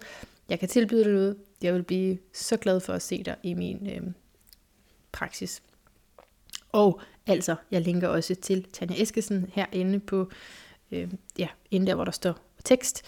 [0.49, 1.36] Jeg kan tilbyde dig noget.
[1.62, 4.03] Jeg vil blive så glad for at se dig i min øh,
[5.12, 5.62] praksis.
[6.72, 10.30] Og altså, jeg linker også til Tanja Eskesen herinde på,
[10.93, 13.03] øh, ja, inde der, hvor der står tekst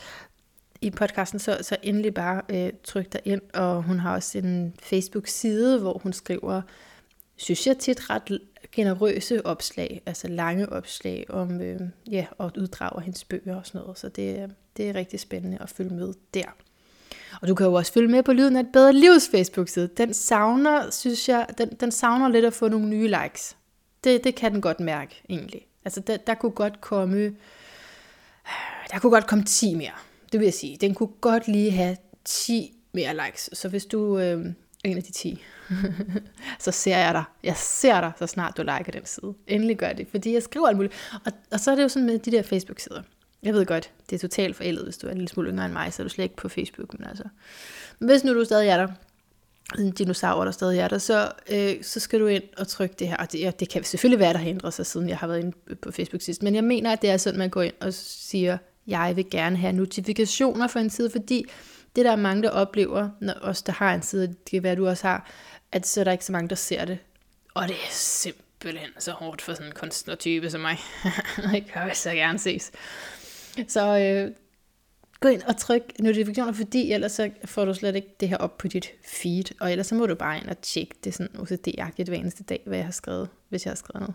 [0.81, 4.75] i podcasten, så, så endelig bare øh, tryk dig ind, og hun har også en
[4.83, 6.63] Facebook-side, hvor hun skriver,
[7.37, 8.41] synes jeg tit ret
[8.73, 11.81] generøse opslag, altså lange opslag om, øh,
[12.11, 15.71] ja, og uddrager hendes bøger og sådan noget, så det, det er rigtig spændende at
[15.71, 16.57] følge med der.
[17.41, 19.89] Og du kan jo også følge med på Lyden af et bedre livs Facebook-side.
[19.97, 23.57] Den savner, synes jeg, den, den savner lidt at få nogle nye likes.
[24.05, 25.67] Det, det kan den godt mærke, egentlig.
[25.85, 27.33] Altså, der, der kunne godt komme
[28.93, 29.93] der kunne godt komme 10 mere.
[30.33, 30.77] Det vil jeg sige.
[30.77, 33.51] Den kunne godt lige have 10 mere likes.
[33.53, 34.47] Så hvis du øh,
[34.85, 35.43] er en af de 10,
[36.59, 37.25] så ser jeg dig.
[37.43, 39.35] Jeg ser dig, så snart du liker den side.
[39.47, 40.95] Endelig gør det, fordi jeg skriver alt muligt.
[41.25, 43.03] Og, og så er det jo sådan med de der Facebook-sider.
[43.43, 45.73] Jeg ved godt, det er totalt forældet, hvis du er en lille smule yngre end
[45.73, 46.99] mig, så er du slet ikke på Facebook.
[46.99, 47.25] Men altså,
[47.99, 48.89] hvis nu du stadig er der,
[49.79, 53.09] en dinosaur, der stadig er der, så, øh, så skal du ind og trykke det
[53.09, 53.17] her.
[53.17, 55.41] Og det, ja, det kan selvfølgelig være, der har ændret sig, siden jeg har været
[55.41, 55.53] inde
[55.83, 56.43] på Facebook sidst.
[56.43, 59.57] Men jeg mener, at det er sådan, man går ind og siger, jeg vil gerne
[59.57, 61.47] have notifikationer for en side, fordi
[61.97, 64.75] det der er mange, der oplever, når os der har en side, det kan være,
[64.75, 65.31] du også har,
[65.73, 66.99] at så er der ikke så mange, der ser det.
[67.55, 70.79] Og det er simpelthen så hårdt for sådan en kunstnertype som mig.
[71.53, 72.73] jeg kan så gerne ses.
[73.69, 74.31] Så øh,
[75.23, 78.59] gå ind og tryk notifikationer, fordi ellers så får du slet ikke det her op
[78.59, 79.45] på dit feed.
[79.61, 82.63] Og ellers så må du bare ind og tjekke det sådan OCD-agtigt hver eneste dag,
[82.67, 84.15] hvad jeg har skrevet, hvis jeg har skrevet noget.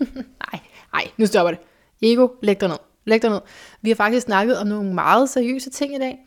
[0.52, 0.60] nej,
[0.92, 1.60] nej, nu stopper det.
[2.02, 2.76] Ego, læg dig ned.
[3.04, 3.40] Læg dig ned.
[3.82, 6.18] Vi har faktisk snakket om nogle meget seriøse ting i dag,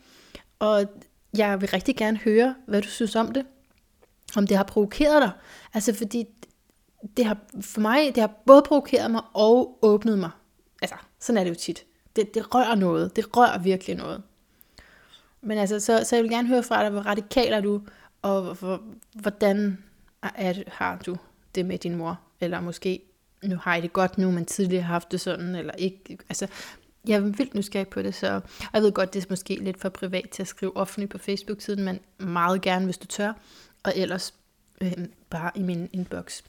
[0.58, 0.84] og
[1.36, 3.46] jeg vil rigtig gerne høre, hvad du synes om det.
[4.36, 5.30] Om det har provokeret dig.
[5.74, 6.24] Altså fordi
[7.16, 10.30] det har for mig, det har både provokeret mig og åbnet mig.
[10.82, 11.84] Altså, sådan er det jo tit.
[12.20, 13.16] Det, det rører noget.
[13.16, 14.22] Det rører virkelig noget.
[15.40, 17.82] Men altså, så, så jeg vil gerne høre fra dig, hvor radikal er du,
[18.22, 19.84] og hvor, hvordan
[20.22, 21.16] er, har du
[21.54, 22.20] det med din mor?
[22.40, 23.02] Eller måske,
[23.44, 26.18] nu har I det godt nu, men tidligere har haft det sådan, eller ikke.
[26.28, 26.46] Altså,
[27.06, 28.40] jeg er vildt nysgerrig på det, så
[28.72, 31.84] jeg ved godt, det er måske lidt for privat til at skrive offentligt på Facebook-siden,
[31.84, 33.32] men meget gerne, hvis du tør.
[33.82, 34.34] Og ellers
[34.80, 34.92] øh,
[35.30, 36.42] bare i min inbox.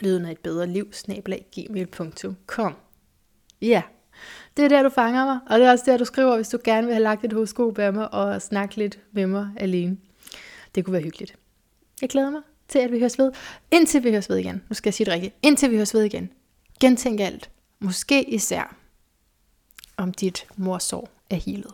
[0.00, 2.74] Lyden af et bedre liv, snablag, gmail.com.
[3.62, 3.82] Ja,
[4.56, 6.58] det er der, du fanger mig, og det er også der, du skriver, hvis du
[6.64, 9.96] gerne vil have lagt et horoskop af mig og snakke lidt med mig alene.
[10.74, 11.36] Det kunne være hyggeligt.
[12.00, 13.32] Jeg glæder mig til, at vi høres ved.
[13.70, 14.62] Indtil vi høres ved igen.
[14.68, 15.34] Nu skal jeg sige det rigtigt.
[15.42, 16.30] Indtil vi høres ved igen.
[16.80, 17.50] Gentænk alt.
[17.80, 18.76] Måske især
[19.96, 21.72] om dit morsår er helet.